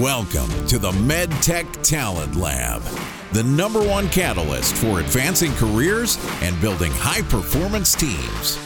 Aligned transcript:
Welcome 0.00 0.66
to 0.66 0.78
the 0.78 0.90
MedTech 0.90 1.82
Talent 1.82 2.36
Lab, 2.36 2.82
the 3.32 3.42
number 3.42 3.80
one 3.82 4.10
catalyst 4.10 4.74
for 4.74 5.00
advancing 5.00 5.54
careers 5.54 6.18
and 6.42 6.60
building 6.60 6.92
high 6.92 7.22
performance 7.22 7.94
teams. 7.94 8.58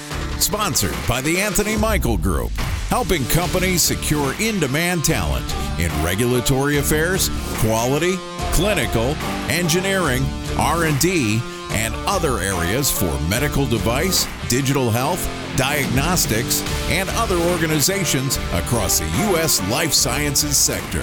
Sponsored 0.43 0.97
by 1.07 1.21
the 1.21 1.41
Anthony 1.41 1.77
Michael 1.77 2.17
Group, 2.17 2.51
helping 2.89 3.25
companies 3.27 3.81
secure 3.81 4.35
in-demand 4.41 5.05
talent 5.05 5.47
in 5.79 5.91
regulatory 6.03 6.79
affairs, 6.79 7.31
quality, 7.59 8.17
clinical, 8.51 9.15
engineering, 9.49 10.25
R&D, 10.59 11.41
and 11.71 11.95
other 12.09 12.39
areas 12.39 12.91
for 12.91 13.17
medical 13.29 13.67
device, 13.67 14.27
digital 14.49 14.91
health, 14.91 15.29
diagnostics, 15.61 16.63
and 16.89 17.11
other 17.11 17.37
organizations 17.37 18.39
across 18.55 18.99
the 18.99 19.05
U.S. 19.29 19.61
life 19.69 19.93
sciences 19.93 20.57
sector. 20.57 21.03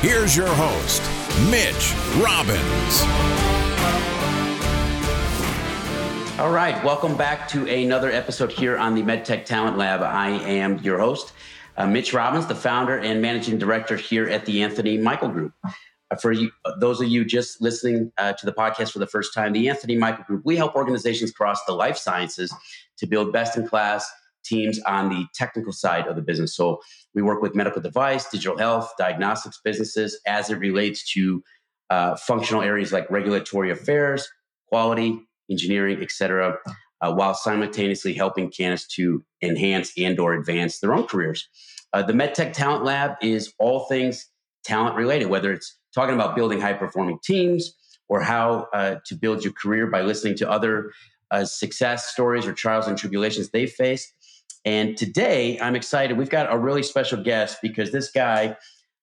Here's 0.00 0.36
your 0.36 0.48
host, 0.48 1.00
Mitch 1.48 1.94
Robbins. 2.20 3.02
All 6.40 6.50
right, 6.50 6.82
welcome 6.82 7.16
back 7.16 7.46
to 7.50 7.68
another 7.68 8.10
episode 8.10 8.50
here 8.50 8.76
on 8.76 8.96
the 8.96 9.02
MedTech 9.04 9.44
Talent 9.44 9.78
Lab. 9.78 10.02
I 10.02 10.30
am 10.30 10.80
your 10.80 10.98
host, 10.98 11.32
uh, 11.76 11.86
Mitch 11.86 12.12
Robbins, 12.12 12.46
the 12.46 12.56
founder 12.56 12.98
and 12.98 13.22
managing 13.22 13.58
director 13.58 13.94
here 13.94 14.28
at 14.28 14.44
the 14.44 14.64
Anthony 14.64 14.98
Michael 14.98 15.28
Group. 15.28 15.54
For 16.20 16.32
you, 16.32 16.50
those 16.78 17.00
of 17.00 17.08
you 17.08 17.24
just 17.24 17.60
listening 17.60 18.12
uh, 18.18 18.32
to 18.34 18.46
the 18.46 18.52
podcast 18.52 18.92
for 18.92 18.98
the 18.98 19.06
first 19.06 19.32
time, 19.34 19.52
the 19.52 19.68
Anthony 19.68 19.96
Michael 19.96 20.24
Group, 20.24 20.42
we 20.44 20.56
help 20.56 20.74
organizations 20.74 21.30
across 21.30 21.64
the 21.64 21.72
life 21.72 21.96
sciences 21.96 22.54
to 22.98 23.06
build 23.06 23.32
best 23.32 23.56
in 23.56 23.66
class 23.66 24.10
teams 24.44 24.80
on 24.82 25.08
the 25.08 25.26
technical 25.34 25.72
side 25.72 26.06
of 26.06 26.16
the 26.16 26.22
business. 26.22 26.54
So 26.54 26.80
we 27.14 27.22
work 27.22 27.42
with 27.42 27.54
medical 27.54 27.80
device, 27.80 28.28
digital 28.28 28.58
health, 28.58 28.92
diagnostics 28.98 29.60
businesses 29.64 30.18
as 30.26 30.50
it 30.50 30.58
relates 30.58 31.10
to 31.12 31.42
uh, 31.90 32.16
functional 32.16 32.62
areas 32.62 32.92
like 32.92 33.10
regulatory 33.10 33.70
affairs, 33.70 34.28
quality, 34.66 35.20
engineering, 35.50 36.02
etc., 36.02 36.56
uh, 37.00 37.12
while 37.12 37.34
simultaneously 37.34 38.14
helping 38.14 38.50
candidates 38.50 38.86
to 38.86 39.24
enhance 39.42 39.92
and 39.98 40.18
or 40.18 40.34
advance 40.34 40.78
their 40.78 40.94
own 40.94 41.06
careers. 41.06 41.48
Uh, 41.92 42.02
the 42.02 42.12
MedTech 42.12 42.52
Talent 42.52 42.84
Lab 42.84 43.16
is 43.20 43.52
all 43.58 43.86
things 43.86 44.28
talent 44.64 44.96
related, 44.96 45.26
whether 45.26 45.52
it's 45.52 45.78
talking 45.94 46.14
about 46.14 46.34
building 46.34 46.60
high 46.60 46.72
performing 46.72 47.18
teams 47.22 47.74
or 48.08 48.20
how 48.20 48.68
uh, 48.72 48.96
to 49.06 49.14
build 49.14 49.44
your 49.44 49.52
career 49.52 49.86
by 49.86 50.02
listening 50.02 50.36
to 50.36 50.50
other 50.50 50.92
uh, 51.30 51.44
success 51.44 52.08
stories 52.08 52.46
or 52.46 52.52
trials 52.52 52.86
and 52.86 52.98
tribulations 52.98 53.50
they 53.50 53.66
faced. 53.66 54.12
And 54.64 54.96
today, 54.96 55.58
I'm 55.60 55.74
excited. 55.74 56.16
We've 56.16 56.30
got 56.30 56.52
a 56.52 56.58
really 56.58 56.82
special 56.82 57.22
guest 57.22 57.58
because 57.62 57.90
this 57.90 58.10
guy 58.10 58.56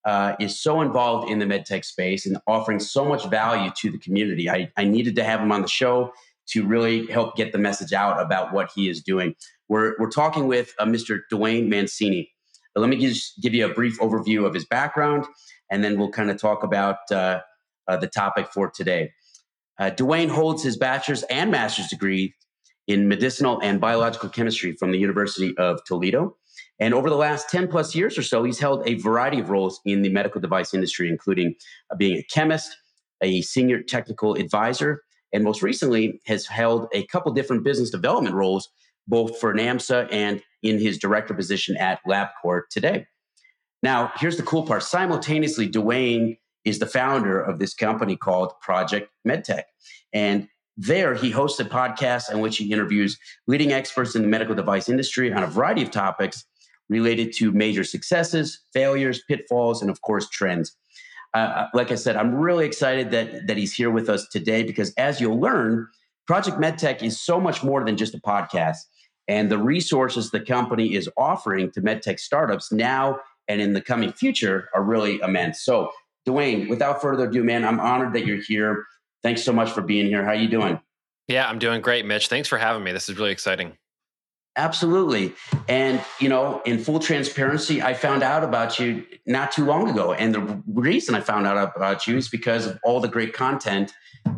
uh, 0.05 0.35
is 0.39 0.59
so 0.59 0.81
involved 0.81 1.29
in 1.29 1.39
the 1.39 1.45
medtech 1.45 1.83
space 1.83 2.25
and 2.25 2.37
offering 2.47 2.79
so 2.79 3.03
much 3.03 3.25
value 3.29 3.71
to 3.77 3.91
the 3.91 3.97
community. 3.97 4.49
I, 4.49 4.71
I 4.77 4.85
needed 4.85 5.15
to 5.17 5.23
have 5.23 5.41
him 5.41 5.51
on 5.51 5.61
the 5.61 5.67
show 5.67 6.13
to 6.49 6.65
really 6.65 7.07
help 7.07 7.35
get 7.35 7.51
the 7.51 7.57
message 7.57 7.93
out 7.93 8.21
about 8.21 8.53
what 8.53 8.71
he 8.73 8.89
is 8.89 9.03
doing. 9.03 9.35
We're, 9.67 9.95
we're 9.99 10.09
talking 10.09 10.47
with 10.47 10.73
uh, 10.79 10.85
Mr. 10.85 11.19
Duane 11.29 11.69
Mancini. 11.69 12.31
But 12.73 12.81
let 12.81 12.89
me 12.89 12.97
just 12.97 13.41
give 13.41 13.53
you 13.53 13.65
a 13.65 13.73
brief 13.73 13.99
overview 13.99 14.45
of 14.45 14.53
his 14.53 14.65
background, 14.65 15.25
and 15.69 15.83
then 15.83 15.97
we'll 15.97 16.11
kind 16.11 16.29
of 16.29 16.37
talk 16.37 16.63
about 16.63 16.97
uh, 17.11 17.41
uh, 17.87 17.97
the 17.97 18.07
topic 18.07 18.47
for 18.53 18.69
today. 18.69 19.11
Uh, 19.79 19.89
Duane 19.89 20.29
holds 20.29 20.63
his 20.63 20.77
bachelor's 20.77 21.23
and 21.23 21.51
master's 21.51 21.87
degree 21.87 22.33
in 22.87 23.07
medicinal 23.07 23.59
and 23.61 23.79
biological 23.79 24.29
chemistry 24.29 24.73
from 24.73 24.91
the 24.91 24.97
University 24.97 25.55
of 25.57 25.83
Toledo. 25.85 26.35
And 26.79 26.93
over 26.93 27.09
the 27.09 27.15
last 27.15 27.49
10 27.49 27.67
plus 27.67 27.93
years 27.93 28.17
or 28.17 28.23
so, 28.23 28.43
he's 28.43 28.59
held 28.59 28.87
a 28.87 28.95
variety 28.95 29.39
of 29.39 29.49
roles 29.49 29.79
in 29.85 30.01
the 30.01 30.09
medical 30.09 30.41
device 30.41 30.73
industry, 30.73 31.07
including 31.07 31.55
uh, 31.91 31.95
being 31.95 32.17
a 32.17 32.23
chemist, 32.23 32.75
a 33.21 33.41
senior 33.41 33.81
technical 33.81 34.35
advisor, 34.35 35.03
and 35.31 35.43
most 35.43 35.61
recently 35.61 36.19
has 36.25 36.47
held 36.47 36.87
a 36.93 37.05
couple 37.07 37.31
different 37.31 37.63
business 37.63 37.89
development 37.89 38.35
roles, 38.35 38.69
both 39.07 39.39
for 39.39 39.53
NAMSA 39.53 40.07
and 40.11 40.41
in 40.63 40.79
his 40.79 40.97
director 40.97 41.33
position 41.33 41.77
at 41.77 41.99
LabCorp 42.07 42.63
today. 42.71 43.05
Now, 43.81 44.11
here's 44.17 44.37
the 44.37 44.43
cool 44.43 44.65
part. 44.65 44.83
Simultaneously, 44.83 45.67
Duane 45.67 46.37
is 46.65 46.79
the 46.79 46.85
founder 46.85 47.39
of 47.39 47.59
this 47.59 47.73
company 47.73 48.15
called 48.15 48.53
Project 48.61 49.09
MedTech. 49.27 49.63
And 50.13 50.47
there, 50.75 51.13
he 51.13 51.29
hosts 51.29 51.59
a 51.59 51.65
podcast 51.65 52.31
in 52.31 52.39
which 52.39 52.57
he 52.57 52.71
interviews 52.71 53.17
leading 53.47 53.71
experts 53.71 54.15
in 54.15 54.21
the 54.21 54.27
medical 54.27 54.55
device 54.55 54.89
industry 54.89 55.31
on 55.31 55.43
a 55.43 55.47
variety 55.47 55.81
of 55.81 55.91
topics 55.91 56.45
related 56.89 57.33
to 57.33 57.51
major 57.51 57.83
successes, 57.83 58.61
failures, 58.73 59.21
pitfalls, 59.27 59.81
and 59.81 59.91
of 59.91 60.01
course, 60.01 60.27
trends. 60.29 60.75
Uh, 61.33 61.37
uh, 61.37 61.67
like 61.73 61.91
I 61.91 61.95
said, 61.95 62.15
I'm 62.15 62.33
really 62.33 62.65
excited 62.65 63.11
that, 63.11 63.47
that 63.47 63.57
he's 63.57 63.73
here 63.73 63.91
with 63.91 64.09
us 64.09 64.27
today 64.29 64.63
because 64.63 64.93
as 64.95 65.21
you'll 65.21 65.39
learn, 65.39 65.87
Project 66.25 66.57
MedTech 66.57 67.03
is 67.03 67.19
so 67.19 67.39
much 67.39 67.63
more 67.63 67.83
than 67.83 67.97
just 67.97 68.15
a 68.15 68.19
podcast. 68.19 68.77
And 69.27 69.51
the 69.51 69.59
resources 69.59 70.31
the 70.31 70.39
company 70.39 70.95
is 70.95 71.07
offering 71.15 71.71
to 71.71 71.81
MedTech 71.81 72.19
startups 72.19 72.71
now 72.71 73.19
and 73.49 73.59
in 73.59 73.73
the 73.73 73.81
coming 73.81 74.13
future 74.13 74.69
are 74.73 74.83
really 74.83 75.19
immense. 75.19 75.61
So 75.61 75.91
Duane, 76.25 76.69
without 76.69 77.01
further 77.01 77.27
ado, 77.27 77.43
man, 77.43 77.65
I'm 77.65 77.79
honored 77.79 78.13
that 78.13 78.25
you're 78.25 78.41
here. 78.41 78.85
Thanks 79.23 79.43
so 79.43 79.51
much 79.51 79.71
for 79.71 79.81
being 79.81 80.05
here. 80.05 80.23
How 80.23 80.31
are 80.31 80.35
you 80.35 80.47
doing? 80.47 80.79
Yeah, 81.27 81.49
I'm 81.49 81.59
doing 81.59 81.81
great, 81.81 82.05
Mitch. 82.05 82.27
Thanks 82.27 82.47
for 82.47 82.57
having 82.57 82.83
me. 82.83 82.91
This 82.91 83.09
is 83.09 83.17
really 83.17 83.31
exciting. 83.31 83.77
Absolutely. 84.55 85.33
And, 85.67 86.01
you 86.19 86.27
know, 86.27 86.61
in 86.65 86.79
full 86.79 86.99
transparency, 86.99 87.81
I 87.81 87.93
found 87.93 88.23
out 88.23 88.43
about 88.43 88.79
you 88.79 89.05
not 89.25 89.51
too 89.51 89.63
long 89.65 89.89
ago. 89.89 90.13
And 90.13 90.33
the 90.33 90.61
reason 90.67 91.15
I 91.15 91.21
found 91.21 91.47
out 91.47 91.71
about 91.75 92.07
you 92.07 92.17
is 92.17 92.29
because 92.29 92.65
of 92.65 92.79
all 92.83 92.99
the 92.99 93.07
great 93.07 93.33
content 93.33 93.93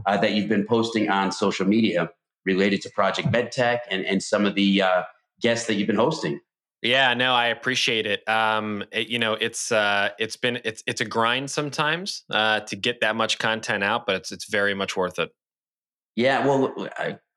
uh, 0.06 0.18
that 0.18 0.34
you've 0.34 0.50
been 0.50 0.66
posting 0.66 1.10
on 1.10 1.32
social 1.32 1.66
media 1.66 2.10
related 2.46 2.82
to 2.82 2.90
Project 2.92 3.32
MedTech 3.32 3.80
and, 3.90 4.06
and 4.06 4.22
some 4.22 4.46
of 4.46 4.56
the 4.56 4.82
uh, 4.82 5.04
guests 5.42 5.68
that 5.68 5.76
you've 5.76 5.88
been 5.88 5.96
hosting. 5.96 6.40
Yeah, 6.82 7.14
no, 7.14 7.34
I 7.34 7.48
appreciate 7.48 8.08
it. 8.08 8.28
Um, 8.28 8.84
it, 8.92 9.08
you 9.08 9.20
know, 9.20 9.34
it's 9.34 9.72
uh, 9.72 10.10
it's 10.18 10.36
been 10.36 10.60
it's 10.66 10.84
it's 10.88 11.00
a 11.00 11.06
grind 11.06 11.52
sometimes 11.52 12.24
uh, 12.32 12.62
to 12.62 12.76
get 12.76 13.02
that 13.02 13.16
much 13.16 13.38
content 13.38 13.84
out, 13.84 14.08
but 14.08 14.16
it's 14.16 14.32
it's 14.32 14.46
very 14.50 14.74
much 14.74 14.98
worth 14.98 15.20
it. 15.20 15.30
Yeah, 16.16 16.46
well, 16.46 16.74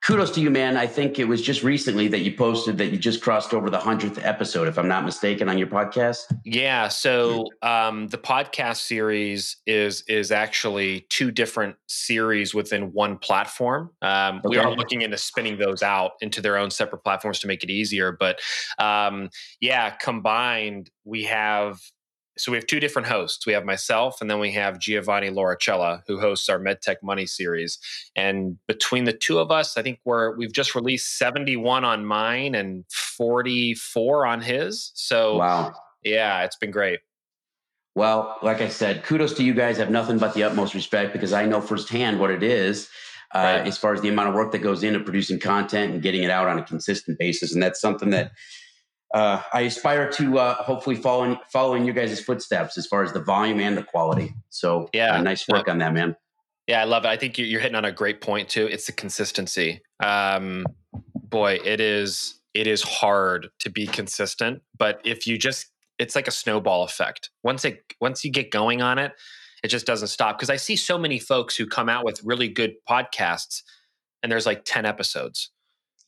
kudos 0.04 0.30
to 0.32 0.40
you, 0.40 0.50
man. 0.50 0.76
I 0.76 0.86
think 0.86 1.18
it 1.18 1.24
was 1.24 1.40
just 1.40 1.62
recently 1.62 2.08
that 2.08 2.20
you 2.20 2.32
posted 2.36 2.76
that 2.78 2.86
you 2.86 2.98
just 2.98 3.22
crossed 3.22 3.54
over 3.54 3.70
the 3.70 3.78
hundredth 3.78 4.22
episode, 4.22 4.68
if 4.68 4.78
I'm 4.78 4.88
not 4.88 5.04
mistaken, 5.04 5.48
on 5.48 5.56
your 5.56 5.66
podcast. 5.66 6.18
Yeah. 6.44 6.88
So 6.88 7.46
um, 7.62 8.08
the 8.08 8.18
podcast 8.18 8.78
series 8.78 9.56
is 9.66 10.04
is 10.06 10.30
actually 10.30 11.06
two 11.08 11.30
different 11.30 11.76
series 11.88 12.54
within 12.54 12.92
one 12.92 13.18
platform. 13.18 13.90
Um, 14.02 14.38
okay. 14.38 14.48
We 14.48 14.58
are 14.58 14.74
looking 14.74 15.02
into 15.02 15.16
spinning 15.16 15.58
those 15.58 15.82
out 15.82 16.12
into 16.20 16.40
their 16.42 16.58
own 16.58 16.70
separate 16.70 17.02
platforms 17.02 17.40
to 17.40 17.46
make 17.46 17.64
it 17.64 17.70
easier. 17.70 18.12
But 18.12 18.40
um, 18.78 19.30
yeah, 19.60 19.90
combined, 19.90 20.90
we 21.04 21.24
have 21.24 21.78
so 22.36 22.50
we 22.50 22.58
have 22.58 22.66
two 22.66 22.80
different 22.80 23.06
hosts. 23.06 23.46
We 23.46 23.52
have 23.52 23.64
myself, 23.64 24.20
and 24.20 24.28
then 24.28 24.40
we 24.40 24.52
have 24.52 24.78
Giovanni 24.78 25.30
Lauricella, 25.30 26.02
who 26.06 26.20
hosts 26.20 26.48
our 26.48 26.58
MedTech 26.58 26.96
Money 27.02 27.26
series. 27.26 27.78
And 28.16 28.58
between 28.66 29.04
the 29.04 29.12
two 29.12 29.38
of 29.38 29.50
us, 29.50 29.76
I 29.76 29.82
think 29.82 30.00
we're 30.04 30.36
we've 30.36 30.52
just 30.52 30.74
released 30.74 31.16
71 31.18 31.84
on 31.84 32.04
mine 32.04 32.54
and 32.54 32.84
44 32.90 34.26
on 34.26 34.40
his. 34.40 34.90
So 34.94 35.36
wow, 35.36 35.74
yeah, 36.02 36.44
it's 36.44 36.56
been 36.56 36.72
great. 36.72 37.00
Well, 37.94 38.38
like 38.42 38.60
I 38.60 38.68
said, 38.68 39.04
kudos 39.04 39.34
to 39.34 39.44
you 39.44 39.54
guys. 39.54 39.78
I 39.78 39.82
have 39.82 39.90
nothing 39.90 40.18
but 40.18 40.34
the 40.34 40.42
utmost 40.42 40.74
respect 40.74 41.12
because 41.12 41.32
I 41.32 41.46
know 41.46 41.60
firsthand 41.60 42.18
what 42.18 42.30
it 42.30 42.42
is. 42.42 42.88
Uh, 43.32 43.38
right. 43.38 43.66
As 43.66 43.78
far 43.78 43.94
as 43.94 44.00
the 44.00 44.08
amount 44.08 44.28
of 44.28 44.34
work 44.34 44.52
that 44.52 44.58
goes 44.58 44.84
into 44.84 45.00
producing 45.00 45.40
content 45.40 45.92
and 45.92 46.02
getting 46.02 46.22
it 46.22 46.30
out 46.30 46.48
on 46.48 46.58
a 46.58 46.62
consistent 46.62 47.18
basis, 47.18 47.52
and 47.52 47.62
that's 47.62 47.80
something 47.80 48.10
that 48.10 48.32
uh, 49.14 49.40
I 49.52 49.62
aspire 49.62 50.10
to 50.10 50.38
uh, 50.40 50.54
hopefully 50.54 50.96
following 50.96 51.38
following 51.50 51.84
your 51.84 51.94
guys' 51.94 52.20
footsteps 52.20 52.76
as 52.76 52.86
far 52.86 53.04
as 53.04 53.12
the 53.12 53.20
volume 53.20 53.60
and 53.60 53.76
the 53.76 53.84
quality. 53.84 54.34
So 54.50 54.90
yeah, 54.92 55.14
uh, 55.14 55.22
nice 55.22 55.46
work 55.48 55.68
on 55.68 55.78
that, 55.78 55.94
man. 55.94 56.16
Yeah, 56.66 56.80
I 56.80 56.84
love 56.84 57.04
it. 57.04 57.08
I 57.08 57.16
think 57.16 57.38
you're 57.38 57.60
hitting 57.60 57.76
on 57.76 57.84
a 57.84 57.92
great 57.92 58.20
point 58.20 58.48
too. 58.48 58.66
It's 58.66 58.86
the 58.86 58.92
consistency. 58.92 59.80
Um, 60.02 60.66
boy, 61.14 61.60
it 61.64 61.80
is 61.80 62.40
it 62.54 62.66
is 62.66 62.82
hard 62.82 63.50
to 63.60 63.70
be 63.70 63.86
consistent, 63.86 64.62
but 64.76 65.00
if 65.04 65.28
you 65.28 65.38
just 65.38 65.68
it's 66.00 66.16
like 66.16 66.26
a 66.26 66.32
snowball 66.32 66.82
effect. 66.82 67.30
Once 67.44 67.64
it 67.64 67.84
once 68.00 68.24
you 68.24 68.32
get 68.32 68.50
going 68.50 68.82
on 68.82 68.98
it, 68.98 69.12
it 69.62 69.68
just 69.68 69.86
doesn't 69.86 70.08
stop. 70.08 70.36
Because 70.36 70.50
I 70.50 70.56
see 70.56 70.74
so 70.74 70.98
many 70.98 71.20
folks 71.20 71.56
who 71.56 71.66
come 71.66 71.88
out 71.88 72.04
with 72.04 72.20
really 72.24 72.48
good 72.48 72.74
podcasts, 72.90 73.62
and 74.24 74.32
there's 74.32 74.44
like 74.44 74.64
ten 74.64 74.84
episodes 74.84 75.50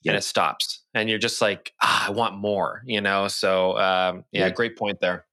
yep. 0.07 0.13
and 0.13 0.19
it 0.19 0.23
stops 0.23 0.83
and 0.95 1.09
you're 1.09 1.19
just 1.19 1.41
like 1.41 1.73
ah, 1.83 2.09
i 2.09 2.11
want 2.11 2.35
more 2.37 2.83
you 2.87 3.01
know 3.01 3.29
so 3.29 3.77
um, 3.79 4.25
yeah 4.33 4.47
yep. 4.47 4.55
great 4.55 4.77
point 4.77 4.99
there 5.01 5.27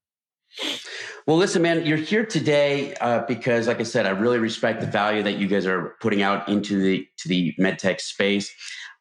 well 1.25 1.37
listen 1.37 1.61
man 1.61 1.85
you're 1.85 1.97
here 1.97 2.25
today 2.25 2.93
uh, 2.95 3.23
because 3.27 3.67
like 3.67 3.79
i 3.79 3.83
said 3.83 4.05
i 4.05 4.09
really 4.09 4.39
respect 4.39 4.81
the 4.81 4.87
value 4.87 5.23
that 5.23 5.37
you 5.37 5.47
guys 5.47 5.65
are 5.65 5.95
putting 6.01 6.21
out 6.21 6.47
into 6.49 6.81
the 6.81 7.07
to 7.17 7.27
the 7.27 7.53
medtech 7.59 7.99
space 7.99 8.53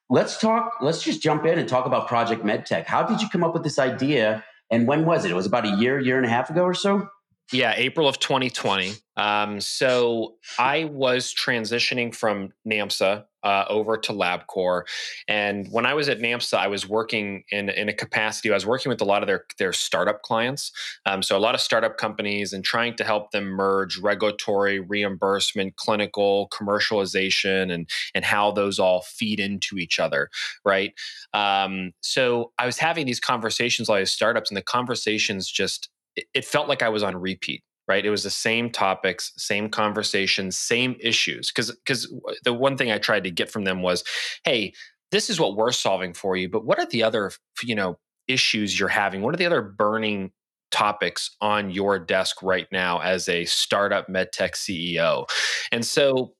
let's 0.08 0.38
talk 0.38 0.72
let's 0.80 1.02
just 1.02 1.22
jump 1.22 1.44
in 1.44 1.58
and 1.58 1.68
talk 1.68 1.86
about 1.86 2.06
project 2.06 2.44
medtech 2.44 2.84
how 2.86 3.02
did 3.02 3.20
you 3.20 3.28
come 3.28 3.42
up 3.42 3.52
with 3.54 3.64
this 3.64 3.78
idea 3.78 4.44
and 4.70 4.86
when 4.86 5.04
was 5.04 5.24
it 5.24 5.30
it 5.30 5.34
was 5.34 5.46
about 5.46 5.66
a 5.66 5.76
year 5.76 5.98
year 5.98 6.16
and 6.16 6.26
a 6.26 6.30
half 6.30 6.48
ago 6.50 6.62
or 6.62 6.74
so 6.74 7.08
Yeah, 7.52 7.74
April 7.76 8.08
of 8.08 8.18
2020. 8.18 8.92
Um, 9.16 9.60
so 9.60 10.36
I 10.58 10.84
was 10.84 11.34
transitioning 11.34 12.14
from 12.14 12.52
NAMSA 12.66 13.24
uh, 13.42 13.64
over 13.68 13.96
to 13.96 14.12
LabCorp, 14.12 14.82
and 15.28 15.66
when 15.70 15.86
I 15.86 15.94
was 15.94 16.08
at 16.08 16.20
NAMSA, 16.20 16.54
I 16.54 16.68
was 16.68 16.88
working 16.88 17.44
in 17.50 17.68
in 17.68 17.88
a 17.88 17.92
capacity. 17.92 18.50
I 18.50 18.54
was 18.54 18.66
working 18.66 18.90
with 18.90 19.00
a 19.00 19.04
lot 19.04 19.22
of 19.22 19.26
their 19.26 19.44
their 19.58 19.72
startup 19.72 20.22
clients, 20.22 20.72
um, 21.06 21.22
so 21.22 21.36
a 21.36 21.40
lot 21.40 21.54
of 21.54 21.60
startup 21.60 21.98
companies, 21.98 22.52
and 22.52 22.64
trying 22.64 22.96
to 22.96 23.04
help 23.04 23.30
them 23.30 23.44
merge 23.44 23.98
regulatory, 23.98 24.80
reimbursement, 24.80 25.76
clinical, 25.76 26.48
commercialization, 26.52 27.72
and 27.72 27.88
and 28.14 28.24
how 28.24 28.50
those 28.50 28.78
all 28.78 29.02
feed 29.02 29.40
into 29.40 29.78
each 29.78 29.98
other, 29.98 30.28
right? 30.64 30.92
Um, 31.34 31.92
so 32.00 32.52
I 32.58 32.66
was 32.66 32.78
having 32.78 33.06
these 33.06 33.20
conversations 33.20 33.88
with 33.88 34.08
startups, 34.08 34.50
and 34.50 34.56
the 34.56 34.62
conversations 34.62 35.50
just 35.50 35.88
it 36.34 36.44
felt 36.44 36.68
like 36.68 36.82
I 36.82 36.88
was 36.88 37.02
on 37.02 37.16
repeat 37.16 37.62
right? 37.92 38.06
It 38.06 38.10
was 38.10 38.24
the 38.24 38.30
same 38.30 38.70
topics 38.70 39.32
same 39.36 39.68
conversations 39.68 40.58
same 40.58 40.96
issues 41.00 41.50
because 41.50 41.70
because 41.70 42.12
the 42.44 42.52
one 42.52 42.76
thing 42.76 42.90
i 42.90 42.98
tried 42.98 43.24
to 43.24 43.30
get 43.30 43.50
from 43.50 43.64
them 43.64 43.82
was 43.82 44.04
hey 44.44 44.72
this 45.10 45.28
is 45.28 45.38
what 45.38 45.56
we're 45.56 45.72
solving 45.72 46.14
for 46.14 46.36
you 46.36 46.48
but 46.48 46.64
what 46.64 46.78
are 46.78 46.86
the 46.86 47.02
other 47.02 47.30
you 47.62 47.74
know 47.74 47.98
issues 48.28 48.78
you're 48.78 48.88
having? 48.88 49.22
What 49.22 49.34
are 49.34 49.38
the 49.38 49.46
other 49.46 49.62
burning 49.62 50.32
topics 50.70 51.36
on 51.40 51.70
your 51.70 51.98
desk 51.98 52.42
right 52.42 52.66
now 52.72 52.98
as 53.00 53.28
a 53.28 53.44
startup 53.44 54.08
medtech 54.08 54.54
ceo 54.54 55.26
and 55.70 55.84
so 55.84 56.32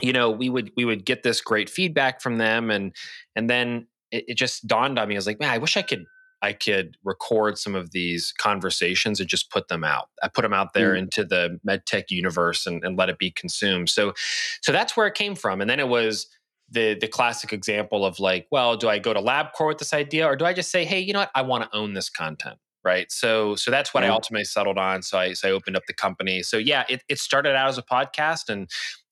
you 0.00 0.12
know 0.12 0.30
we 0.30 0.48
would 0.48 0.70
we 0.76 0.84
would 0.84 1.04
get 1.04 1.24
this 1.24 1.40
great 1.40 1.68
feedback 1.68 2.20
from 2.22 2.38
them 2.38 2.70
and 2.70 2.94
and 3.34 3.50
then 3.50 3.84
it, 4.12 4.24
it 4.28 4.34
just 4.34 4.68
dawned 4.68 5.00
on 5.00 5.08
me 5.08 5.16
i 5.16 5.18
was 5.18 5.26
like 5.26 5.40
man 5.40 5.50
i 5.50 5.58
wish 5.58 5.76
i 5.76 5.82
could 5.82 6.04
I 6.46 6.52
could 6.52 6.96
record 7.04 7.58
some 7.58 7.74
of 7.74 7.90
these 7.90 8.32
conversations 8.38 9.20
and 9.20 9.28
just 9.28 9.50
put 9.50 9.68
them 9.68 9.84
out. 9.84 10.06
I 10.22 10.28
put 10.28 10.42
them 10.42 10.52
out 10.52 10.74
there 10.74 10.94
mm. 10.94 10.98
into 11.00 11.24
the 11.24 11.58
medtech 11.66 12.04
universe 12.10 12.66
and, 12.66 12.84
and 12.84 12.96
let 12.96 13.08
it 13.08 13.18
be 13.18 13.30
consumed. 13.30 13.88
So, 13.88 14.14
so 14.62 14.72
that's 14.72 14.96
where 14.96 15.06
it 15.06 15.14
came 15.14 15.34
from. 15.34 15.60
And 15.60 15.68
then 15.68 15.80
it 15.80 15.88
was 15.88 16.26
the 16.68 16.94
the 16.94 17.08
classic 17.08 17.52
example 17.52 18.04
of 18.04 18.18
like, 18.18 18.46
well, 18.50 18.76
do 18.76 18.88
I 18.88 18.98
go 18.98 19.12
to 19.14 19.20
LabCorp 19.20 19.68
with 19.68 19.78
this 19.78 19.94
idea, 19.94 20.26
or 20.26 20.36
do 20.36 20.44
I 20.44 20.52
just 20.52 20.70
say, 20.70 20.84
hey, 20.84 21.00
you 21.00 21.12
know 21.12 21.20
what, 21.20 21.30
I 21.34 21.42
want 21.42 21.64
to 21.64 21.76
own 21.76 21.94
this 21.94 22.10
content, 22.10 22.58
right? 22.84 23.10
So, 23.10 23.56
so 23.56 23.70
that's 23.70 23.94
what 23.94 24.04
I 24.04 24.08
ultimately 24.08 24.44
settled 24.44 24.78
on. 24.78 25.02
So 25.02 25.18
I, 25.18 25.32
so 25.34 25.48
I 25.48 25.52
opened 25.52 25.76
up 25.76 25.84
the 25.86 25.94
company. 25.94 26.42
So 26.42 26.56
yeah, 26.56 26.84
it, 26.88 27.02
it 27.08 27.18
started 27.18 27.54
out 27.54 27.68
as 27.68 27.78
a 27.78 27.82
podcast, 27.82 28.48
and 28.48 28.68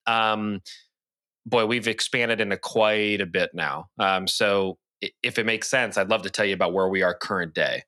um, 0.07 0.63
boy, 1.47 1.67
we've 1.67 1.89
expanded 1.89 2.41
into 2.41 2.57
quite 2.57 3.21
a 3.21 3.27
bit 3.27 3.51
now. 3.55 3.87
Um, 3.99 4.27
so 4.27 4.79
if 5.23 5.39
it 5.39 5.47
makes 5.47 5.69
sense, 5.69 5.99
I'd 5.99 6.11
love 6.11 6.23
to 6.23 6.31
tell 6.31 6.45
you 6.45 6.55
about 6.55 6.73
where 6.73 6.89
we 6.89 7.03
are 7.03 7.15
current 7.15 7.55
day. 7.55 7.85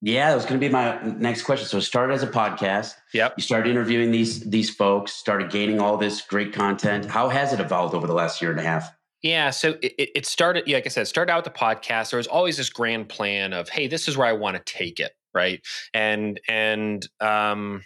Yeah, 0.00 0.28
that 0.28 0.34
was 0.34 0.44
going 0.44 0.60
to 0.60 0.66
be 0.66 0.70
my 0.70 1.00
next 1.02 1.42
question. 1.42 1.66
So 1.66 1.78
it 1.78 1.82
started 1.82 2.12
as 2.12 2.22
a 2.22 2.26
podcast. 2.26 2.94
Yep. 3.14 3.34
You 3.38 3.42
started 3.42 3.70
interviewing 3.70 4.10
these 4.10 4.40
these 4.40 4.68
folks, 4.68 5.12
started 5.12 5.50
gaining 5.50 5.80
all 5.80 5.96
this 5.96 6.20
great 6.20 6.52
content. 6.52 7.06
How 7.06 7.30
has 7.30 7.54
it 7.54 7.60
evolved 7.60 7.94
over 7.94 8.06
the 8.06 8.12
last 8.12 8.42
year 8.42 8.50
and 8.50 8.60
a 8.60 8.62
half? 8.62 8.92
Yeah, 9.22 9.48
so 9.48 9.78
it, 9.80 10.10
it 10.14 10.26
started, 10.26 10.68
like 10.68 10.84
I 10.84 10.90
said, 10.90 11.08
started 11.08 11.32
out 11.32 11.42
with 11.42 11.54
the 11.54 11.58
podcast. 11.58 12.10
There 12.10 12.18
was 12.18 12.26
always 12.26 12.58
this 12.58 12.68
grand 12.68 13.08
plan 13.08 13.54
of, 13.54 13.70
hey, 13.70 13.86
this 13.86 14.06
is 14.06 14.18
where 14.18 14.26
I 14.26 14.34
want 14.34 14.58
to 14.58 14.62
take 14.70 15.00
it, 15.00 15.12
right? 15.32 15.62
And 15.94 16.38
and 16.46 17.08
um, 17.20 17.82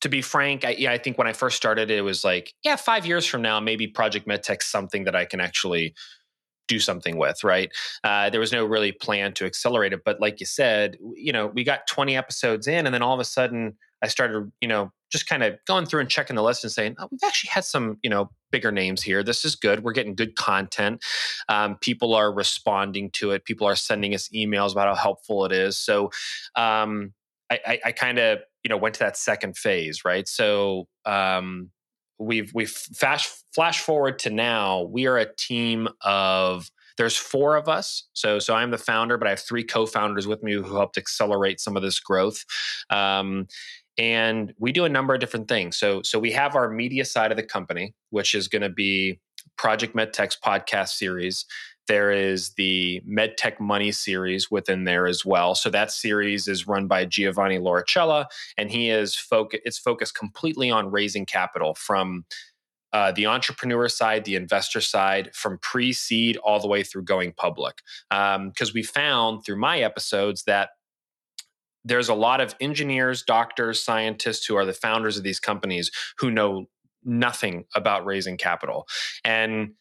to 0.00 0.08
be 0.08 0.22
frank, 0.22 0.64
I, 0.64 0.70
yeah, 0.70 0.92
I 0.92 0.96
think 0.96 1.18
when 1.18 1.26
I 1.26 1.34
first 1.34 1.58
started, 1.58 1.90
it 1.90 2.00
was 2.00 2.24
like, 2.24 2.54
yeah, 2.64 2.76
five 2.76 3.04
years 3.04 3.26
from 3.26 3.42
now, 3.42 3.60
maybe 3.60 3.86
Project 3.86 4.26
MedTech 4.26 4.62
something 4.62 5.04
that 5.04 5.14
I 5.14 5.26
can 5.26 5.40
actually 5.40 5.92
do 6.70 6.78
something 6.78 7.18
with, 7.18 7.42
right? 7.42 7.70
Uh, 8.04 8.30
there 8.30 8.38
was 8.38 8.52
no 8.52 8.64
really 8.64 8.92
plan 8.92 9.34
to 9.34 9.44
accelerate 9.44 9.92
it. 9.92 10.02
But 10.04 10.20
like 10.20 10.38
you 10.38 10.46
said, 10.46 10.96
you 11.16 11.32
know, 11.32 11.48
we 11.48 11.64
got 11.64 11.88
20 11.88 12.16
episodes 12.16 12.68
in, 12.68 12.86
and 12.86 12.94
then 12.94 13.02
all 13.02 13.12
of 13.12 13.18
a 13.18 13.24
sudden 13.24 13.76
I 14.02 14.06
started, 14.06 14.50
you 14.60 14.68
know, 14.68 14.92
just 15.10 15.26
kind 15.26 15.42
of 15.42 15.58
going 15.66 15.84
through 15.84 16.00
and 16.00 16.08
checking 16.08 16.36
the 16.36 16.42
list 16.42 16.62
and 16.62 16.72
saying, 16.72 16.94
oh, 16.98 17.08
we've 17.10 17.20
actually 17.24 17.50
had 17.50 17.64
some, 17.64 17.98
you 18.04 18.08
know, 18.08 18.30
bigger 18.52 18.70
names 18.70 19.02
here. 19.02 19.24
This 19.24 19.44
is 19.44 19.56
good. 19.56 19.82
We're 19.82 19.92
getting 19.92 20.14
good 20.14 20.36
content. 20.36 21.02
Um, 21.48 21.76
people 21.80 22.14
are 22.14 22.32
responding 22.32 23.10
to 23.14 23.32
it. 23.32 23.44
People 23.44 23.66
are 23.66 23.74
sending 23.74 24.14
us 24.14 24.28
emails 24.28 24.70
about 24.70 24.86
how 24.86 24.94
helpful 24.94 25.44
it 25.44 25.50
is. 25.50 25.76
So 25.76 26.10
um, 26.54 27.12
I, 27.50 27.58
I, 27.66 27.80
I 27.86 27.92
kind 27.92 28.20
of, 28.20 28.38
you 28.62 28.68
know, 28.68 28.76
went 28.76 28.94
to 28.94 29.00
that 29.00 29.16
second 29.16 29.56
phase, 29.56 30.04
right? 30.04 30.28
So 30.28 30.86
um, 31.04 31.70
we've 32.20 32.52
we've 32.54 32.70
flash 32.70 33.28
flash 33.54 33.80
forward 33.80 34.18
to 34.20 34.30
now 34.30 34.82
we 34.82 35.06
are 35.06 35.16
a 35.16 35.34
team 35.36 35.88
of 36.02 36.70
there's 36.98 37.16
four 37.16 37.56
of 37.56 37.68
us. 37.68 38.08
So 38.12 38.38
so 38.38 38.54
i'm 38.54 38.70
the 38.70 38.78
founder 38.78 39.16
but 39.16 39.26
i 39.26 39.30
have 39.30 39.40
three 39.40 39.64
co-founders 39.64 40.26
with 40.26 40.42
me 40.42 40.52
who 40.52 40.62
helped 40.62 40.98
accelerate 40.98 41.60
some 41.60 41.76
of 41.76 41.82
this 41.82 41.98
growth. 41.98 42.44
Um, 42.90 43.46
and 43.98 44.54
we 44.58 44.72
do 44.72 44.84
a 44.84 44.88
number 44.88 45.14
of 45.14 45.20
different 45.20 45.48
things. 45.48 45.78
So 45.78 46.02
so 46.02 46.18
we 46.18 46.30
have 46.32 46.54
our 46.54 46.70
media 46.70 47.04
side 47.04 47.30
of 47.30 47.36
the 47.36 47.42
company 47.42 47.94
which 48.10 48.34
is 48.34 48.48
going 48.48 48.62
to 48.62 48.68
be 48.68 49.18
project 49.56 49.94
medtech's 49.96 50.36
podcast 50.44 50.90
series 50.90 51.46
there 51.90 52.12
is 52.12 52.50
the 52.50 53.02
MedTech 53.04 53.58
Money 53.58 53.90
series 53.90 54.48
within 54.48 54.84
there 54.84 55.08
as 55.08 55.24
well. 55.24 55.56
So 55.56 55.70
that 55.70 55.90
series 55.90 56.46
is 56.46 56.68
run 56.68 56.86
by 56.86 57.04
Giovanni 57.04 57.58
Lauricella, 57.58 58.26
and 58.56 58.70
he 58.70 58.90
is 58.90 59.16
focused. 59.16 59.62
It's 59.64 59.78
focused 59.78 60.14
completely 60.14 60.70
on 60.70 60.92
raising 60.92 61.26
capital 61.26 61.74
from 61.74 62.26
uh, 62.92 63.10
the 63.10 63.26
entrepreneur 63.26 63.88
side, 63.88 64.24
the 64.24 64.36
investor 64.36 64.80
side, 64.80 65.34
from 65.34 65.58
pre-seed 65.58 66.36
all 66.36 66.60
the 66.60 66.68
way 66.68 66.84
through 66.84 67.02
going 67.02 67.32
public. 67.32 67.78
Because 68.08 68.68
um, 68.68 68.72
we 68.72 68.84
found 68.84 69.44
through 69.44 69.58
my 69.58 69.80
episodes 69.80 70.44
that 70.44 70.68
there's 71.84 72.08
a 72.08 72.14
lot 72.14 72.40
of 72.40 72.54
engineers, 72.60 73.24
doctors, 73.24 73.82
scientists 73.82 74.46
who 74.46 74.54
are 74.56 74.64
the 74.64 74.72
founders 74.72 75.16
of 75.16 75.24
these 75.24 75.40
companies 75.40 75.90
who 76.18 76.30
know 76.30 76.68
nothing 77.02 77.64
about 77.74 78.06
raising 78.06 78.36
capital, 78.36 78.86
and 79.24 79.72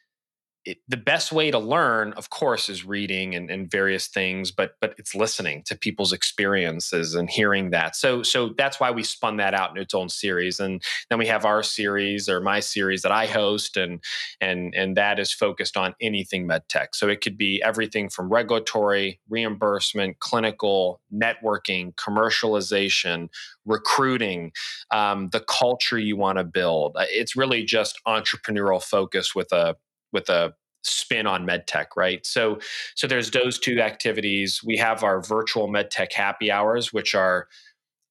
it, 0.66 0.78
the 0.88 0.98
best 0.98 1.32
way 1.32 1.52
to 1.52 1.60
learn 1.60 2.14
of 2.14 2.30
course 2.30 2.70
is 2.70 2.86
reading 2.86 3.36
and, 3.36 3.50
and, 3.50 3.70
various 3.70 4.08
things 4.08 4.52
but 4.52 4.74
but 4.82 4.96
it's 4.98 5.14
listening 5.14 5.62
to 5.64 5.78
people's 5.78 6.12
experiences 6.12 7.14
and 7.14 7.30
hearing 7.30 7.70
that. 7.70 7.96
So 7.96 8.24
so 8.24 8.50
that's 8.58 8.80
why 8.80 8.92
we 8.92 9.04
spun 9.04 9.38
that 9.38 9.54
out 9.54 9.72
in 9.72 9.78
its 9.82 9.94
own 9.94 10.10
series. 10.10 10.60
And 10.60 10.82
then 11.10 11.20
we 11.20 11.28
have 11.28 11.46
our 11.46 11.62
series 11.64 12.28
or 12.28 12.42
my 12.42 12.60
series 12.60 13.02
that 13.02 13.12
i 13.12 13.26
host 13.26 13.78
and 13.78 14.02
and 14.42 14.74
and 14.76 14.98
that 14.98 15.20
is 15.20 15.32
focused 15.32 15.78
on 15.78 15.96
anything 16.02 16.48
medtech 16.48 16.88
so 16.94 17.08
it 17.08 17.22
could 17.22 17.38
be 17.38 17.62
everything 17.64 18.10
from 18.10 18.30
regulatory 18.30 19.20
reimbursement 19.30 20.20
clinical 20.20 21.00
networking 21.14 21.94
commercialization 21.96 23.30
recruiting 23.66 24.52
um, 24.92 25.30
the 25.30 25.42
culture 25.42 26.00
you 26.00 26.18
want 26.18 26.38
to 26.38 26.44
build 26.44 26.96
it's 27.00 27.36
really 27.36 27.64
just 27.64 28.00
entrepreneurial 28.08 28.82
focus 28.82 29.36
with 29.36 29.52
a 29.52 29.76
with 30.12 30.30
a 30.30 30.54
spin 30.84 31.28
on 31.28 31.46
medtech 31.46 31.88
right? 31.98 32.26
So 32.26 32.60
so 32.96 33.08
there's 33.08 33.32
those 33.32 33.60
two 33.60 33.82
activities. 33.82 34.62
We 34.66 34.78
have 34.78 35.04
our 35.04 35.22
virtual 35.22 35.68
medtech 35.68 36.14
happy 36.14 36.52
hours 36.52 36.94
which 36.94 37.14
are 37.16 37.48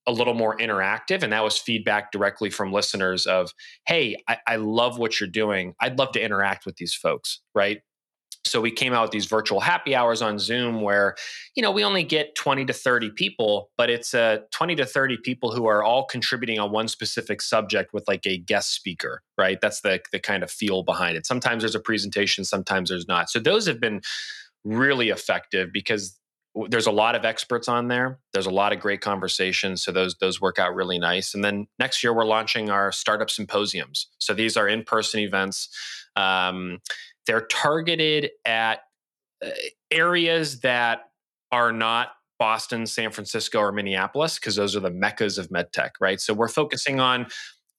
a 0.07 0.13
little 0.13 0.35
more 0.35 0.57
interactive 0.57 1.23
and 1.23 1.33
that 1.33 1.45
was 1.45 1.59
feedback 1.59 2.13
directly 2.13 2.49
from 2.49 2.73
listeners 2.73 3.27
of 3.27 3.53
hey 3.87 4.17
I, 4.27 4.39
I 4.47 4.57
love 4.57 4.99
what 4.99 5.21
you're 5.21 5.29
doing. 5.29 5.75
I'd 5.81 5.99
love 5.99 6.13
to 6.13 6.23
interact 6.23 6.67
with 6.67 6.77
these 6.77 6.95
folks 6.95 7.41
right 7.55 7.81
so 8.49 8.61
we 8.61 8.71
came 8.71 8.93
out 8.93 9.03
with 9.03 9.11
these 9.11 9.27
virtual 9.27 9.61
happy 9.61 9.95
hours 9.95 10.23
on 10.23 10.39
Zoom 10.39 10.81
where, 10.81 11.15
you 11.55 11.63
know, 11.63 11.71
we 11.71 11.85
only 11.85 12.03
get 12.03 12.35
20 12.35 12.65
to 12.67 12.73
30 12.73 13.11
people, 13.11 13.71
but 13.77 13.91
it's 13.91 14.15
uh, 14.15 14.39
20 14.53 14.77
to 14.77 14.87
30 14.87 15.19
people 15.19 15.53
who 15.53 15.67
are 15.67 15.83
all 15.83 16.05
contributing 16.05 16.59
on 16.59 16.71
one 16.73 16.89
specific 16.89 17.41
subject 17.41 17.93
with 17.93 18.07
like 18.09 18.27
a 18.27 18.39
guest 18.39 18.75
speaker, 18.75 19.23
right? 19.37 19.61
That's 19.61 19.81
the, 19.81 20.01
the 20.13 20.19
kind 20.19 20.43
of 20.43 20.51
feel 20.51 20.83
behind 20.83 21.17
it. 21.17 21.27
Sometimes 21.27 21.63
there's 21.63 21.75
a 21.75 21.81
presentation, 21.81 22.45
sometimes 22.45 22.91
there's 22.91 23.09
not. 23.09 23.31
So 23.31 23.39
those 23.39 23.67
have 23.67 23.81
been 23.81 24.01
really 24.65 25.11
effective 25.11 25.73
because 25.73 26.19
there's 26.69 26.87
a 26.87 26.93
lot 26.93 27.15
of 27.15 27.25
experts 27.25 27.69
on 27.69 27.89
there. 27.89 28.19
There's 28.33 28.47
a 28.47 28.51
lot 28.51 28.73
of 28.73 28.81
great 28.81 29.01
conversations, 29.01 29.83
so 29.83 29.93
those 29.93 30.17
those 30.17 30.41
work 30.41 30.59
out 30.59 30.75
really 30.75 30.99
nice. 30.99 31.35
And 31.35 31.45
then 31.45 31.69
next 31.79 32.03
year 32.03 32.13
we're 32.13 32.25
launching 32.25 32.71
our 32.71 32.91
startup 32.91 33.31
symposiums. 33.31 34.09
So 34.19 34.35
these 34.35 34.57
are 34.57 34.67
in-person 34.67 35.21
events. 35.21 35.69
Um, 36.17 36.79
they're 37.29 37.47
targeted 37.47 38.31
at 38.45 38.81
uh, 39.45 39.51
areas 39.93 40.61
that 40.61 41.11
are 41.53 41.73
not 41.73 42.09
Boston, 42.39 42.87
San 42.87 43.11
Francisco, 43.11 43.59
or 43.61 43.71
Minneapolis, 43.71 44.39
because 44.39 44.57
those 44.57 44.75
are 44.75 44.81
the 44.81 44.91
meccas 44.91 45.39
of 45.39 45.49
medtech, 45.51 45.91
right? 46.01 46.21
So 46.21 46.35
we're 46.35 46.49
focusing 46.49 46.99
on 46.99 47.27